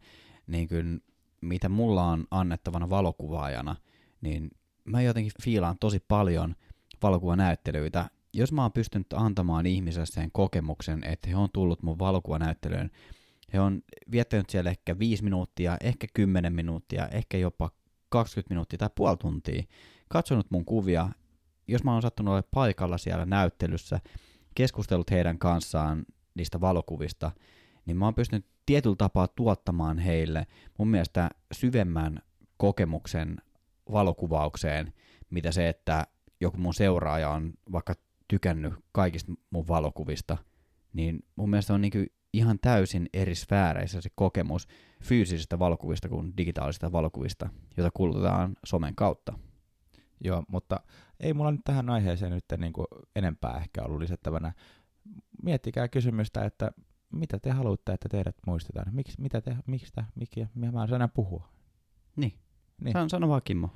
niin 0.47 0.69
kuin, 0.69 1.01
mitä 1.41 1.69
mulla 1.69 2.05
on 2.05 2.27
annettavana 2.31 2.91
valokuvaajana, 2.91 3.77
niin 4.21 4.51
mä 4.85 5.03
jotenkin 5.03 5.33
fiilaan 5.43 5.79
tosi 5.81 6.05
paljon 6.09 6.55
valokuvanäyttelyitä. 7.03 8.11
Jos 8.35 8.53
mä 8.53 8.63
oon 8.63 8.73
pystynyt 8.73 9.13
antamaan 9.13 9.67
ihmiselle 9.67 10.07
sen 10.07 10.31
kokemuksen, 10.33 11.05
että 11.05 11.29
he 11.29 11.37
on 11.37 11.49
tullut 11.53 11.83
mun 11.83 11.99
valokuvanäyttelyyn, 11.99 12.91
he 13.53 13.61
on 13.61 13.83
viettänyt 14.11 14.51
siellä 14.51 14.71
ehkä 14.71 14.99
5 14.99 15.25
minuuttia, 15.25 15.77
ehkä 15.81 16.07
10 16.15 16.53
minuuttia, 16.53 17.09
ehkä 17.09 17.39
jopa 17.39 17.71
20 18.13 18.55
minuuttia 18.55 18.79
tai 18.79 18.91
puoli 18.95 19.17
tuntia, 19.17 19.63
katsonut 20.09 20.51
mun 20.51 20.65
kuvia, 20.65 21.09
jos 21.69 21.85
mä 21.85 21.93
oon 21.93 22.03
sattunut 22.03 22.33
olla 22.33 22.43
paikalla 22.51 22.99
siellä 22.99 23.27
näyttelyssä, 23.27 24.01
keskustellut 24.55 25.11
heidän 25.11 25.39
kanssaan 25.39 26.05
niistä 26.35 26.61
valokuvista, 26.61 27.31
niin 27.87 27.97
mä 27.97 28.05
oon 28.05 28.15
pystynyt 28.15 28.47
tietyllä 28.67 28.97
tapaa 28.97 29.29
tuottamaan 29.29 29.99
heille 29.99 30.47
mun 30.79 30.89
mielestä 30.89 31.31
syvemmän 31.53 32.19
kokemuksen 32.57 33.37
valokuvaukseen, 33.93 34.93
mitä 35.31 35.53
se, 35.53 35.69
että 35.69 36.07
joku 36.41 36.59
mun 36.59 36.75
seuraaja 36.75 37.31
on 37.31 37.53
vaikka 37.73 37.95
tykännyt 38.29 38.75
kaikista 38.93 39.33
mun 39.51 39.69
valokuvista, 39.69 40.37
niin 40.93 41.25
mun 41.37 41.51
mielestä 41.51 41.75
on 41.75 41.81
niin 41.81 42.07
ihan 42.33 42.59
täysin 42.59 43.09
eri 43.13 43.35
sfääreissä 43.35 44.01
se 44.01 44.11
kokemus 44.15 44.69
fyysisistä 45.03 45.59
valokuvista 45.59 46.09
kuin 46.09 46.37
digitaalisista 46.37 46.93
valokuvista, 46.93 47.49
joita 47.77 47.91
kulutetaan 47.95 48.57
somen 48.65 48.95
kautta. 48.95 49.39
Joo, 50.25 50.43
mutta 50.49 50.81
ei 51.21 51.35
mulla 51.35 51.51
nyt 51.53 51.61
tähän 51.65 51.91
aiheeseen 51.91 52.33
nyt 52.33 52.45
niin 52.57 52.73
kuin 52.73 52.87
enempää 53.17 53.59
ehkä 53.59 53.83
ollut 53.83 54.01
lisättävänä. 54.01 54.53
Miettikää 55.43 55.89
kysymystä, 55.89 56.45
että 56.45 56.73
mitä 57.13 57.39
te 57.39 57.51
haluatte, 57.51 57.93
että 57.93 58.09
teidät 58.09 58.37
muistetaan? 58.47 58.95
Miks, 58.95 59.19
mitä 59.19 59.41
te, 59.41 59.57
miksi, 59.67 59.93
miksi, 60.15 60.49
mä 60.55 60.67
en 60.67 60.95
enää 60.95 61.09
puhua. 61.09 61.49
Niin. 62.17 62.33
niin. 62.81 62.93
Sano, 62.93 63.09
sano 63.09 63.29
vaan 63.29 63.43
Kimmo. 63.45 63.69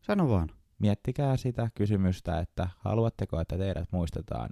Sano 0.00 0.28
vaan. 0.28 0.50
Miettikää 0.78 1.36
sitä 1.36 1.70
kysymystä, 1.74 2.38
että 2.38 2.68
haluatteko, 2.78 3.40
että 3.40 3.58
teidät 3.58 3.92
muistetaan 3.92 4.50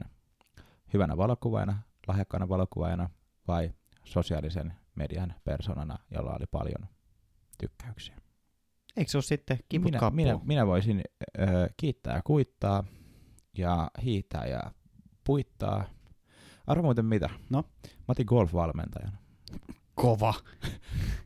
hyvänä 0.93 1.17
valokuvaajana, 1.17 1.79
lahjakkaana 2.09 2.49
valokuvaajana 2.49 3.11
vai 3.49 3.75
sosiaalisen 4.05 4.73
median 4.95 5.35
persoonana, 5.45 5.99
jolla 6.11 6.35
oli 6.35 6.47
paljon 6.51 6.89
tykkäyksiä. 7.59 8.17
Eikö 8.97 9.11
se 9.11 9.17
ole 9.17 9.23
sitten 9.23 9.59
minä, 9.79 10.11
minä, 10.11 10.39
minä 10.45 10.67
voisin 10.67 11.03
ö, 11.39 11.69
kiittää 11.77 12.17
ja 12.17 12.23
kuittaa 12.23 12.85
ja 13.59 13.91
hiihtää 14.03 14.47
ja 14.47 14.61
puittaa. 15.25 15.85
Arvo 16.67 16.83
muuten 16.83 17.05
mitä? 17.05 17.31
No? 17.51 17.65
Mä 17.87 18.05
otin 18.09 18.27
golf-valmentajan. 18.27 19.19
Kova. 19.95 20.35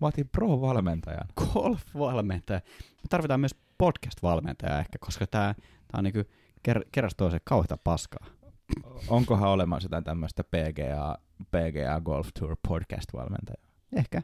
Mä 0.00 0.06
otin 0.06 0.28
pro-valmentajan. 0.28 1.28
Golf-valmentaja. 1.36 2.60
Me 2.80 3.08
tarvitaan 3.10 3.40
myös 3.40 3.54
podcast-valmentaja 3.78 4.80
ehkä, 4.80 4.98
koska 5.00 5.26
tää, 5.26 5.54
tää 5.54 5.98
on 5.98 6.04
niinku 6.04 6.20
ker- 6.68 6.88
kerras 6.92 7.14
toiseen 7.16 7.40
kauheita 7.44 7.76
paskaa. 7.76 8.26
Onkohan 9.08 9.50
olemassa 9.50 9.86
jotain 9.86 10.04
tämmöistä 10.04 10.44
PGA, 10.44 11.18
PGA 11.50 12.00
Golf 12.00 12.28
Tour 12.38 12.56
podcast-valmentajaa? 12.68 13.66
Ehkä. 13.96 14.22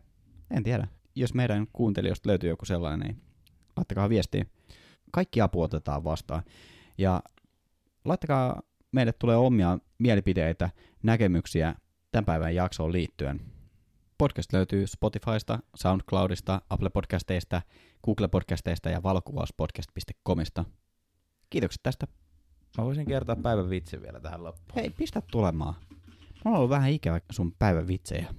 En 0.51 0.63
tiedä. 0.63 0.89
Jos 1.15 1.35
meidän 1.35 1.67
kuuntelijoista 1.73 2.29
löytyy 2.29 2.51
joku 2.51 2.65
sellainen, 2.65 3.09
niin 3.09 3.23
laittakaa 3.77 4.09
viestiä. 4.09 4.47
Kaikki 5.13 5.41
apu 5.41 5.63
otetaan 5.63 6.05
vastaan. 6.05 6.43
Ja 6.99 7.23
laittakaa 8.05 8.63
meille 8.93 9.13
tulee 9.13 9.37
omia 9.37 9.79
mielipiteitä, 9.99 10.71
näkemyksiä 11.03 11.75
tämän 12.13 12.25
päivän 12.25 12.55
jaksoon 12.55 12.93
liittyen. 12.93 13.41
Podcast 14.19 14.53
löytyy 14.53 14.87
Spotifysta, 14.87 15.59
SoundCloudista, 15.75 16.63
Apple 16.71 16.91
Podcasteista, 16.91 17.63
Google 18.05 18.29
Podcasteista 18.29 18.91
ja 18.91 19.03
valokuvauspodcast.comista. 19.03 20.65
Kiitokset 21.51 21.83
tästä. 21.83 22.07
Mä 22.79 22.85
voisin 22.85 23.07
kertoa 23.07 23.37
päivän 23.37 23.71
vitsi 23.71 24.03
vielä 24.03 24.21
tähän 24.21 24.45
loppuun. 24.45 24.75
Hei, 24.77 24.91
pistä 24.91 25.23
tulemaan. 25.33 25.75
Mulla 26.47 26.59
on 26.59 26.61
ollut 26.61 26.71
vähän 26.71 26.91
ikävä 26.91 27.21
sun 27.31 27.53
päivän 27.59 27.87
vitsejä. 27.87 28.35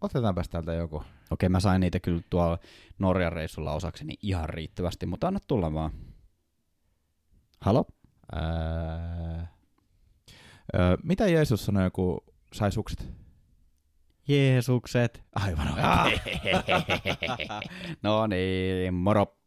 Otetaanpa 0.00 0.42
täältä 0.50 0.72
joku. 0.72 1.02
Okei, 1.30 1.48
mä 1.48 1.60
sain 1.60 1.80
niitä 1.80 2.00
kyllä 2.00 2.22
tuolla 2.30 2.58
Norjan 2.98 3.32
reissulla 3.32 3.72
osakseni 3.72 4.14
ihan 4.22 4.48
riittävästi, 4.48 5.06
mutta 5.06 5.28
anna 5.28 5.40
tulla 5.46 5.72
vaan. 5.72 5.90
Halo? 7.60 7.84
Ää... 8.32 9.46
Öö, 10.74 10.96
mitä 11.02 11.26
Jeesus 11.26 11.64
sanoi, 11.64 11.90
kun 11.90 12.24
sai 12.52 12.72
sukset? 12.72 13.12
Jeesukset. 14.28 15.22
Aivan 15.34 15.68
oikein. 15.68 16.20
no 18.02 18.26
niin, 18.26 18.94
moro. 18.94 19.37